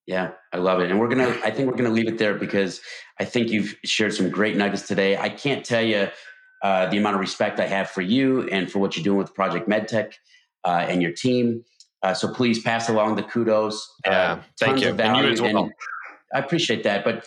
Yeah, 0.07 0.31
I 0.53 0.57
love 0.57 0.79
it. 0.79 0.89
And 0.91 0.99
we're 0.99 1.07
going 1.07 1.19
to, 1.33 1.45
I 1.45 1.51
think 1.51 1.67
we're 1.67 1.77
going 1.77 1.89
to 1.89 1.91
leave 1.91 2.07
it 2.07 2.17
there 2.17 2.35
because 2.35 2.81
I 3.19 3.25
think 3.25 3.49
you've 3.49 3.75
shared 3.83 4.13
some 4.13 4.29
great 4.29 4.55
nuggets 4.55 4.87
today. 4.87 5.17
I 5.17 5.29
can't 5.29 5.65
tell 5.65 5.81
you 5.83 6.09
uh, 6.63 6.87
the 6.87 6.97
amount 6.97 7.15
of 7.15 7.21
respect 7.21 7.59
I 7.59 7.67
have 7.67 7.89
for 7.89 8.01
you 8.01 8.47
and 8.49 8.71
for 8.71 8.79
what 8.79 8.95
you're 8.95 9.03
doing 9.03 9.17
with 9.17 9.33
Project 9.33 9.69
MedTech 9.69 10.13
uh, 10.63 10.85
and 10.87 11.01
your 11.01 11.11
team. 11.11 11.63
Uh, 12.01 12.13
so 12.13 12.31
please 12.31 12.61
pass 12.61 12.89
along 12.89 13.15
the 13.15 13.23
kudos. 13.23 13.91
Yeah, 14.05 14.33
uh, 14.33 14.41
thank 14.59 14.81
you. 14.81 14.89
And 14.89 15.37
you 15.37 15.43
well. 15.43 15.63
and 15.63 15.73
I 16.33 16.39
appreciate 16.39 16.83
that. 16.83 17.03
But 17.03 17.25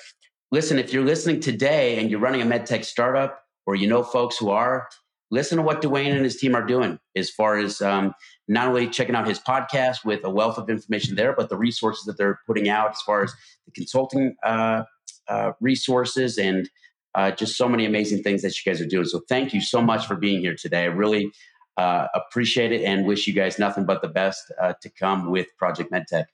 listen, 0.51 0.79
if 0.79 0.93
you're 0.93 1.05
listening 1.05 1.41
today 1.41 1.99
and 1.99 2.11
you're 2.11 2.21
running 2.21 2.43
a 2.43 2.45
MedTech 2.45 2.85
startup 2.85 3.43
or 3.67 3.75
you 3.75 3.87
know 3.87 4.03
folks 4.03 4.38
who 4.38 4.51
are, 4.51 4.88
listen 5.31 5.59
to 5.59 5.62
what 5.62 5.81
Duane 5.81 6.12
and 6.12 6.25
his 6.25 6.37
team 6.37 6.55
are 6.55 6.64
doing 6.64 6.99
as 7.17 7.31
far 7.31 7.59
as 7.59 7.83
um, 7.83 8.14
not 8.47 8.69
only 8.69 8.88
checking 8.88 9.14
out 9.14 9.27
his 9.27 9.38
podcast 9.38 10.05
with 10.05 10.25
a 10.25 10.31
wealth 10.31 10.59
of 10.59 10.71
information 10.71 11.17
there, 11.17 11.35
but 11.35 11.49
the 11.49 11.57
resources 11.57 12.05
that 12.05 12.17
they're 12.17 12.41
putting 12.47 12.69
out 12.69 12.91
as 12.91 13.03
far 13.03 13.23
as 13.25 13.33
the 13.67 13.73
consulting 13.73 14.35
uh, 14.45 14.85
uh, 15.29 15.53
resources 15.61 16.38
and 16.38 16.71
uh, 17.19 17.33
just 17.33 17.57
so 17.57 17.69
many 17.69 17.85
amazing 17.85 18.23
things 18.23 18.43
that 18.43 18.55
you 18.55 18.71
guys 18.71 18.81
are 18.81 18.87
doing. 18.87 19.05
So 19.05 19.23
thank 19.29 19.53
you 19.53 19.61
so 19.61 19.83
much 19.83 20.07
for 20.07 20.15
being 20.15 20.41
here 20.41 20.55
today. 20.55 20.83
I 20.83 20.87
really 20.87 21.33
uh, 21.77 22.07
appreciate 22.15 22.71
it 22.71 22.85
and 22.85 23.07
wish 23.07 23.27
you 23.27 23.33
guys 23.33 23.59
nothing 23.59 23.87
but 23.87 24.03
the 24.03 24.09
best 24.09 24.53
uh, 24.63 24.75
to 24.81 24.89
come 24.89 25.29
with 25.29 25.49
Project 25.59 25.91
MedTech. 25.91 26.27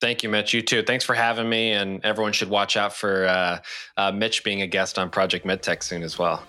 Thank 0.00 0.24
you, 0.24 0.28
Mitch. 0.28 0.52
You 0.52 0.62
too. 0.62 0.82
Thanks 0.82 1.04
for 1.04 1.14
having 1.14 1.48
me. 1.48 1.70
And 1.70 2.04
everyone 2.04 2.32
should 2.32 2.50
watch 2.50 2.76
out 2.76 2.92
for 2.92 3.26
uh, 3.26 3.60
uh, 3.96 4.10
Mitch 4.10 4.42
being 4.42 4.62
a 4.62 4.66
guest 4.66 4.98
on 4.98 5.10
Project 5.10 5.46
MedTech 5.46 5.84
soon 5.84 6.02
as 6.02 6.18
well. 6.18 6.42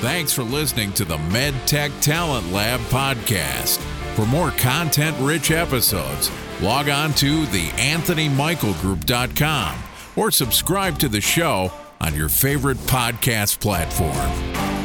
Thanks 0.00 0.32
for 0.32 0.44
listening 0.44 0.92
to 0.92 1.04
the 1.04 1.16
MedTech 1.16 2.00
Talent 2.00 2.52
Lab 2.52 2.78
podcast. 2.82 3.78
For 4.14 4.24
more 4.26 4.52
content 4.52 5.16
rich 5.18 5.50
episodes, 5.50 6.30
log 6.62 6.88
on 6.88 7.12
to 7.14 7.42
theanthonymichaelgroup.com 7.46 9.78
or 10.14 10.30
subscribe 10.30 11.00
to 11.00 11.08
the 11.08 11.20
show 11.20 11.72
on 12.00 12.14
your 12.14 12.28
favorite 12.28 12.78
podcast 12.78 13.60
platform. 13.60 14.77